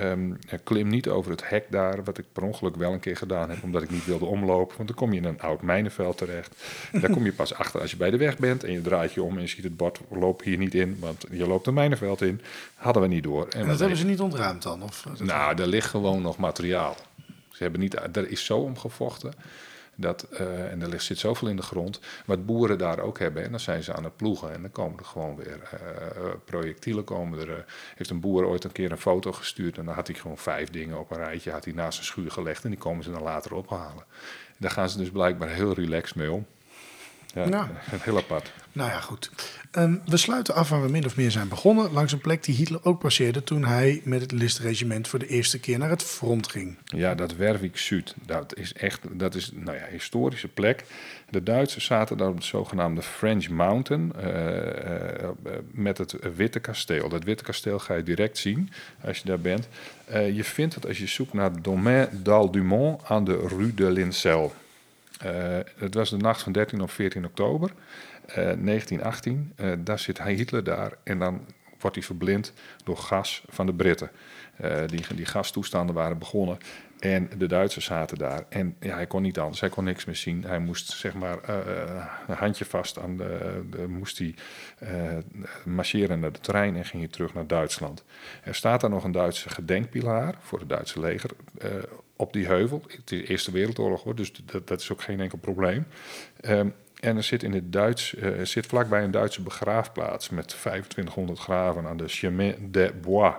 Um, 0.00 0.38
klim 0.64 0.88
niet 0.88 1.08
over 1.08 1.30
het 1.30 1.48
hek 1.48 1.66
daar, 1.70 2.04
wat 2.04 2.18
ik 2.18 2.24
per 2.32 2.42
ongeluk 2.42 2.76
wel 2.76 2.92
een 2.92 3.00
keer 3.00 3.16
gedaan 3.16 3.50
heb, 3.50 3.62
omdat 3.62 3.82
ik 3.82 3.90
niet 3.90 4.06
wilde 4.06 4.24
omlopen. 4.24 4.76
Want 4.76 4.88
dan 4.88 4.96
kom 4.96 5.12
je 5.12 5.18
in 5.18 5.24
een 5.24 5.40
oud 5.40 5.62
mijnenveld 5.62 6.16
terecht. 6.16 6.54
Daar 6.92 7.10
kom 7.10 7.24
je 7.24 7.32
pas 7.32 7.54
achter 7.64 7.80
als 7.80 7.90
je 7.90 7.96
bij 7.96 8.10
de 8.10 8.16
weg 8.16 8.38
bent 8.38 8.64
en 8.64 8.72
je 8.72 8.80
draait 8.80 9.12
je 9.12 9.22
om 9.22 9.36
en 9.36 9.40
je 9.40 9.48
ziet 9.48 9.64
het 9.64 9.76
bord, 9.76 10.00
loop 10.10 10.42
hier 10.42 10.58
niet 10.58 10.74
in, 10.74 10.96
want 11.00 11.24
je 11.30 11.46
loopt 11.46 11.66
een 11.66 11.74
mijnenveld 11.74 12.22
in. 12.22 12.40
Hadden 12.74 13.02
we 13.02 13.08
niet 13.08 13.22
door. 13.22 13.48
En, 13.48 13.66
dat 13.66 13.78
hebben 13.78 13.98
ze 13.98 14.04
niet 14.04 14.20
ontruimd 14.20 14.62
dan? 14.62 14.82
Of 14.82 15.04
nou, 15.18 15.60
er 15.60 15.66
ligt 15.66 15.88
gewoon 15.88 16.22
nog 16.22 16.36
materiaal. 16.36 16.96
Ze 17.52 17.62
hebben 17.62 17.80
niet, 17.80 18.16
er 18.16 18.30
is 18.30 18.44
zo 18.44 18.58
omgevochten. 18.58 19.32
Dat, 19.96 20.26
uh, 20.32 20.70
en 20.70 20.82
er 20.82 20.88
ligt, 20.88 21.04
zit 21.04 21.18
zoveel 21.18 21.48
in 21.48 21.56
de 21.56 21.62
grond. 21.62 22.00
Wat 22.26 22.46
boeren 22.46 22.78
daar 22.78 22.98
ook 22.98 23.18
hebben. 23.18 23.44
En 23.44 23.50
dan 23.50 23.60
zijn 23.60 23.82
ze 23.82 23.94
aan 23.94 24.04
het 24.04 24.16
ploegen. 24.16 24.52
En 24.52 24.62
dan 24.62 24.70
komen 24.70 24.98
er 24.98 25.04
gewoon 25.04 25.36
weer 25.36 25.58
uh, 25.74 26.30
projectielen. 26.44 27.04
Komen 27.04 27.48
er, 27.48 27.64
heeft 27.94 28.10
een 28.10 28.20
boer 28.20 28.46
ooit 28.46 28.64
een 28.64 28.72
keer 28.72 28.90
een 28.90 28.98
foto 28.98 29.32
gestuurd. 29.32 29.78
En 29.78 29.84
dan 29.84 29.94
had 29.94 30.06
hij 30.06 30.16
gewoon 30.16 30.38
vijf 30.38 30.70
dingen 30.70 30.98
op 30.98 31.10
een 31.10 31.16
rijtje. 31.16 31.50
Had 31.50 31.64
hij 31.64 31.74
naast 31.74 31.94
zijn 31.94 32.06
schuur 32.06 32.30
gelegd. 32.30 32.64
En 32.64 32.70
die 32.70 32.78
komen 32.78 33.04
ze 33.04 33.10
dan 33.10 33.22
later 33.22 33.54
ophalen. 33.54 34.04
Daar 34.58 34.70
gaan 34.70 34.88
ze 34.88 34.98
dus 34.98 35.10
blijkbaar 35.10 35.48
heel 35.48 35.72
relaxed 35.72 36.16
mee 36.16 36.32
om. 36.32 36.46
Ja, 37.34 37.48
nou, 37.48 37.66
heel 37.90 38.16
apart. 38.16 38.52
Nou 38.72 38.90
ja, 38.90 39.00
goed. 39.00 39.30
Um, 39.78 40.02
we 40.06 40.16
sluiten 40.16 40.54
af 40.54 40.68
waar 40.68 40.82
we 40.82 40.90
min 40.90 41.04
of 41.04 41.16
meer 41.16 41.30
zijn 41.30 41.48
begonnen. 41.48 41.92
Langs 41.92 42.12
een 42.12 42.20
plek 42.20 42.44
die 42.44 42.54
Hitler 42.54 42.84
ook 42.84 42.98
passeerde 42.98 43.42
toen 43.42 43.64
hij 43.64 44.00
met 44.04 44.20
het 44.20 44.32
Listregiment 44.32 45.08
voor 45.08 45.18
de 45.18 45.26
eerste 45.26 45.60
keer 45.60 45.78
naar 45.78 45.90
het 45.90 46.02
front 46.02 46.48
ging. 46.48 46.76
Ja, 46.84 47.14
dat 47.14 47.34
Werwijk 47.34 47.78
Zuid. 47.78 48.14
Dat 48.26 48.56
is 48.56 48.72
echt 48.72 49.00
dat 49.12 49.34
is, 49.34 49.50
nou 49.54 49.76
ja, 49.76 49.86
historische 49.90 50.48
plek. 50.48 50.84
De 51.30 51.42
Duitsers 51.42 51.84
zaten 51.84 52.16
daar 52.16 52.28
op 52.28 52.34
het 52.34 52.44
zogenaamde 52.44 53.02
French 53.02 53.48
Mountain 53.48 54.12
uh, 54.20 54.26
uh, 54.26 55.28
met 55.70 55.98
het 55.98 56.16
Witte 56.36 56.60
Kasteel. 56.60 57.08
Dat 57.08 57.24
Witte 57.24 57.44
Kasteel 57.44 57.78
ga 57.78 57.94
je 57.94 58.02
direct 58.02 58.38
zien 58.38 58.70
als 59.04 59.18
je 59.18 59.24
daar 59.24 59.40
bent. 59.40 59.68
Uh, 60.10 60.36
je 60.36 60.44
vindt 60.44 60.74
het 60.74 60.86
als 60.86 60.98
je 60.98 61.06
zoekt 61.06 61.32
naar 61.32 61.62
Domaine 61.62 62.08
d'Aldumont 62.22 63.02
aan 63.04 63.24
de 63.24 63.46
Rue 63.48 63.74
de 63.74 63.90
Lincel. 63.90 64.52
Uh, 65.22 65.58
het 65.76 65.94
was 65.94 66.10
de 66.10 66.16
nacht 66.16 66.42
van 66.42 66.52
13 66.52 66.80
of 66.80 66.92
14 66.92 67.24
oktober 67.24 67.70
uh, 68.28 68.34
1918. 68.34 69.52
Uh, 69.56 69.72
daar 69.78 69.98
zit 69.98 70.22
Hitler 70.22 70.64
daar 70.64 70.92
en 71.02 71.18
dan 71.18 71.46
wordt 71.80 71.96
hij 71.96 72.04
verblind 72.04 72.52
door 72.84 72.96
gas 72.96 73.44
van 73.48 73.66
de 73.66 73.74
Britten. 73.74 74.10
Die, 74.86 75.14
die 75.14 75.26
gastoestanden 75.26 75.94
waren 75.94 76.18
begonnen 76.18 76.58
en 76.98 77.30
de 77.38 77.46
Duitsers 77.46 77.84
zaten 77.84 78.18
daar. 78.18 78.44
En 78.48 78.76
ja, 78.80 78.94
hij 78.94 79.06
kon 79.06 79.22
niet 79.22 79.38
anders, 79.38 79.60
hij 79.60 79.68
kon 79.68 79.84
niks 79.84 80.04
meer 80.04 80.16
zien. 80.16 80.44
Hij 80.44 80.58
moest 80.58 80.90
zeg 80.90 81.14
maar 81.14 81.48
een 82.26 82.36
handje 82.36 82.64
vast 82.64 82.98
aan 82.98 83.16
de, 83.16 83.62
de 83.70 83.88
moest 83.88 84.18
hij 84.18 84.34
marcheren 85.64 86.20
naar 86.20 86.32
de 86.32 86.40
trein 86.40 86.76
en 86.76 86.84
ging 86.84 87.02
hij 87.02 87.12
terug 87.12 87.34
naar 87.34 87.46
Duitsland. 87.46 88.04
Er 88.42 88.54
staat 88.54 88.80
daar 88.80 88.90
nog 88.90 89.04
een 89.04 89.12
Duitse 89.12 89.48
gedenkpilaar 89.48 90.34
voor 90.40 90.58
het 90.58 90.68
Duitse 90.68 91.00
leger 91.00 91.30
op 92.16 92.32
die 92.32 92.46
heuvel. 92.46 92.82
Het 92.86 92.92
is 92.92 93.04
de 93.04 93.26
Eerste 93.26 93.50
Wereldoorlog 93.50 94.02
hoor, 94.02 94.14
dus 94.14 94.32
dat, 94.44 94.68
dat 94.68 94.80
is 94.80 94.92
ook 94.92 95.02
geen 95.02 95.20
enkel 95.20 95.38
probleem. 95.38 95.86
Um, 96.48 96.74
en 97.00 97.16
er 97.16 97.22
zit, 97.22 97.42
in 97.42 97.52
het 97.52 97.72
Duits, 97.72 98.14
uh, 98.14 98.44
zit 98.44 98.66
vlakbij 98.66 99.04
een 99.04 99.10
Duitse 99.10 99.42
begraafplaats 99.42 100.28
met 100.28 100.48
2500 100.48 101.38
graven 101.38 101.86
aan 101.86 101.96
de 101.96 102.08
Chemin 102.08 102.68
des 102.70 102.90
Bois. 103.00 103.34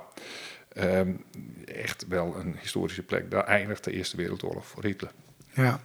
Um, 0.78 1.24
echt 1.66 2.06
wel 2.08 2.36
een 2.36 2.56
historische 2.62 3.04
plek. 3.04 3.32
Daar 3.32 3.44
eindigt 3.44 3.84
de 3.84 3.92
Eerste 3.92 4.18
Wereldoorlog 4.18 4.68
voor 4.68 4.84
Hitler. 4.84 5.12
Ja, 5.54 5.80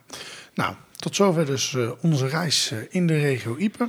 nou, 0.54 0.74
tot 0.96 1.16
zover 1.16 1.46
dus 1.46 1.72
uh, 1.72 1.92
onze 2.00 2.26
reis 2.26 2.70
uh, 2.72 2.78
in 2.88 3.06
de 3.06 3.18
regio 3.18 3.56
Ypres. 3.58 3.88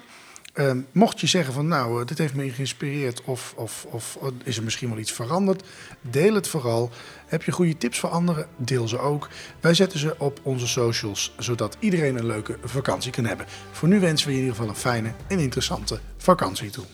Uh, 0.54 0.72
mocht 0.92 1.20
je 1.20 1.28
zeggen 1.28 1.54
van 1.54 1.68
nou, 1.68 2.06
dit 2.06 2.18
heeft 2.18 2.34
me 2.34 2.50
geïnspireerd 2.50 3.22
of, 3.24 3.54
of, 3.58 3.86
of 3.90 4.18
is 4.44 4.58
er 4.58 4.64
misschien 4.64 4.90
wel 4.90 4.98
iets 4.98 5.12
veranderd, 5.12 5.64
deel 6.02 6.34
het 6.34 6.48
vooral. 6.48 6.90
Heb 7.26 7.44
je 7.44 7.52
goede 7.52 7.78
tips 7.78 8.00
voor 8.00 8.10
anderen, 8.10 8.48
deel 8.56 8.88
ze 8.88 9.00
ook. 9.00 9.30
Wij 9.60 9.74
zetten 9.74 10.00
ze 10.00 10.16
op 10.18 10.40
onze 10.44 10.68
socials, 10.68 11.34
zodat 11.38 11.78
iedereen 11.80 12.18
een 12.18 12.26
leuke 12.26 12.58
vakantie 12.64 13.12
kan 13.12 13.26
hebben. 13.26 13.46
Voor 13.72 13.88
nu 13.88 14.00
wensen 14.00 14.28
we 14.28 14.34
je 14.34 14.40
in 14.40 14.46
ieder 14.46 14.60
geval 14.60 14.76
een 14.76 14.82
fijne 14.82 15.12
en 15.28 15.40
interessante 15.40 16.00
vakantie 16.18 16.70
toe. 16.70 16.86